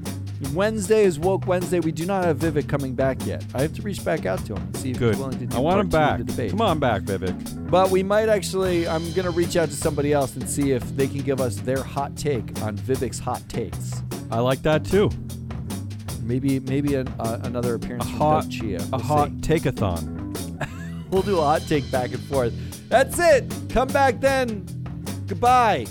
Wednesday 0.53 1.03
is 1.05 1.17
Woke 1.17 1.47
Wednesday. 1.47 1.79
We 1.79 1.91
do 1.91 2.05
not 2.05 2.25
have 2.25 2.37
Vivek 2.39 2.67
coming 2.67 2.93
back 2.93 3.25
yet. 3.25 3.43
I 3.53 3.61
have 3.61 3.73
to 3.75 3.81
reach 3.81 4.03
back 4.03 4.25
out 4.25 4.39
to 4.45 4.53
him 4.55 4.61
and 4.63 4.77
see 4.77 4.91
if 4.91 4.99
Good. 4.99 5.15
he's 5.15 5.19
willing 5.23 5.39
to 5.39 5.45
do 5.45 5.57
I 5.57 5.59
want 5.59 5.75
part 5.75 5.85
him 5.85 5.89
two 5.89 5.97
back. 5.97 6.19
of 6.19 6.27
the 6.27 6.31
debate. 6.33 6.51
Come 6.51 6.61
on 6.61 6.79
back, 6.79 7.01
Vivek. 7.03 7.69
But 7.71 7.89
we 7.89 8.03
might 8.03 8.27
actually, 8.29 8.87
I'm 8.87 9.03
going 9.13 9.23
to 9.25 9.31
reach 9.31 9.55
out 9.55 9.69
to 9.69 9.75
somebody 9.75 10.11
else 10.13 10.35
and 10.35 10.49
see 10.49 10.71
if 10.71 10.83
they 10.95 11.07
can 11.07 11.19
give 11.19 11.39
us 11.41 11.55
their 11.57 11.81
hot 11.81 12.15
take 12.17 12.61
on 12.61 12.77
Vivek's 12.77 13.19
hot 13.19 13.47
takes. 13.47 14.01
I 14.29 14.39
like 14.39 14.61
that 14.63 14.83
too. 14.85 15.09
Maybe 16.21 16.59
maybe 16.59 16.95
an, 16.95 17.07
uh, 17.19 17.39
another 17.43 17.75
appearance 17.75 18.03
A 18.05 18.07
from 18.09 18.17
hot- 18.17 18.41
Doug 18.43 18.51
Chia. 18.51 18.77
A 18.79 18.87
We'll 18.91 18.99
hot 19.01 19.29
see. 19.29 19.41
take-a-thon. 19.41 20.21
We'll 21.11 21.21
do 21.21 21.37
a 21.37 21.41
hot 21.43 21.61
take 21.61 21.89
back 21.91 22.11
and 22.13 22.19
forth. 22.23 22.51
That's 22.89 23.17
it. 23.19 23.45
Come 23.69 23.87
back 23.89 24.19
then. 24.19 24.65
Goodbye. 25.27 25.85